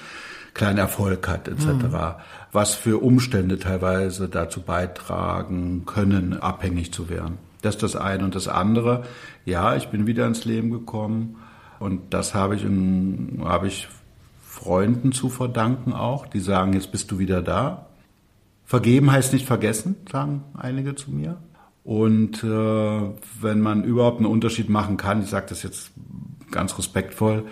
kleinen 0.54 0.78
Erfolg 0.78 1.26
hat 1.26 1.48
etc. 1.48 2.22
Was 2.52 2.74
für 2.74 3.02
Umstände 3.02 3.58
teilweise 3.58 4.28
dazu 4.28 4.62
beitragen 4.62 5.84
können, 5.84 6.40
abhängig 6.40 6.92
zu 6.92 7.08
werden. 7.08 7.38
Das 7.60 7.74
ist 7.74 7.82
das 7.82 7.96
eine. 7.96 8.24
Und 8.24 8.36
das 8.36 8.46
andere, 8.46 9.02
ja, 9.44 9.74
ich 9.74 9.88
bin 9.88 10.06
wieder 10.06 10.28
ins 10.28 10.44
Leben 10.44 10.70
gekommen 10.70 11.38
und 11.80 12.14
das 12.14 12.34
habe 12.34 12.54
ich, 12.54 12.64
in, 12.64 13.40
habe 13.42 13.66
ich 13.66 13.88
Freunden 14.46 15.10
zu 15.10 15.28
verdanken 15.28 15.92
auch, 15.92 16.26
die 16.26 16.40
sagen, 16.40 16.74
jetzt 16.74 16.92
bist 16.92 17.10
du 17.10 17.18
wieder 17.18 17.42
da. 17.42 17.86
Vergeben 18.64 19.10
heißt 19.10 19.32
nicht 19.32 19.46
vergessen, 19.46 19.96
sagen 20.10 20.44
einige 20.54 20.94
zu 20.94 21.10
mir. 21.10 21.38
Und 21.84 22.44
äh, 22.44 23.00
wenn 23.40 23.60
man 23.60 23.84
überhaupt 23.84 24.18
einen 24.18 24.26
Unterschied 24.26 24.68
machen 24.68 24.96
kann, 24.96 25.22
ich 25.22 25.30
sage 25.30 25.46
das 25.48 25.62
jetzt 25.62 25.90
ganz 26.50 26.78
respektvoll, 26.78 27.44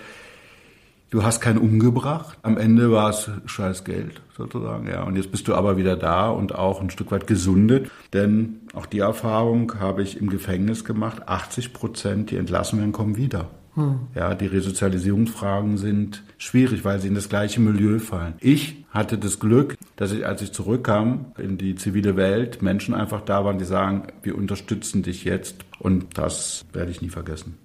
du 1.10 1.24
hast 1.24 1.40
keinen 1.40 1.58
umgebracht. 1.58 2.38
Am 2.42 2.56
Ende 2.56 2.92
war 2.92 3.10
es 3.10 3.30
scheiß 3.46 3.84
Geld 3.84 4.22
sozusagen, 4.36 4.86
ja. 4.86 5.02
Und 5.02 5.16
jetzt 5.16 5.32
bist 5.32 5.48
du 5.48 5.54
aber 5.54 5.76
wieder 5.76 5.96
da 5.96 6.30
und 6.30 6.54
auch 6.54 6.80
ein 6.80 6.90
Stück 6.90 7.10
weit 7.10 7.26
gesundet. 7.26 7.90
Denn 8.12 8.60
auch 8.72 8.86
die 8.86 9.00
Erfahrung 9.00 9.80
habe 9.80 10.02
ich 10.02 10.16
im 10.16 10.30
Gefängnis 10.30 10.84
gemacht. 10.84 11.28
80 11.28 11.72
Prozent, 11.72 12.30
die 12.30 12.36
entlassen 12.36 12.78
werden, 12.78 12.92
kommen 12.92 13.16
wieder. 13.16 13.50
Ja, 14.14 14.34
die 14.34 14.46
Resozialisierungsfragen 14.46 15.76
sind 15.78 16.22
schwierig, 16.40 16.84
weil 16.84 17.00
sie 17.00 17.08
in 17.08 17.14
das 17.14 17.28
gleiche 17.28 17.60
Milieu 17.60 17.98
fallen. 17.98 18.34
Ich 18.40 18.84
hatte 18.90 19.18
das 19.18 19.38
Glück, 19.38 19.76
dass 19.96 20.10
ich, 20.10 20.26
als 20.26 20.42
ich 20.42 20.52
zurückkam 20.52 21.26
in 21.38 21.58
die 21.58 21.76
zivile 21.76 22.16
Welt, 22.16 22.62
Menschen 22.62 22.94
einfach 22.94 23.20
da 23.20 23.44
waren, 23.44 23.58
die 23.58 23.64
sagen, 23.64 24.08
wir 24.22 24.36
unterstützen 24.36 25.02
dich 25.02 25.24
jetzt. 25.24 25.56
Und 25.78 26.18
das 26.18 26.64
werde 26.72 26.90
ich 26.90 27.02
nie 27.02 27.10
vergessen. 27.10 27.58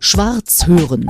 Schwarz 0.00 0.66
hören. 0.66 1.06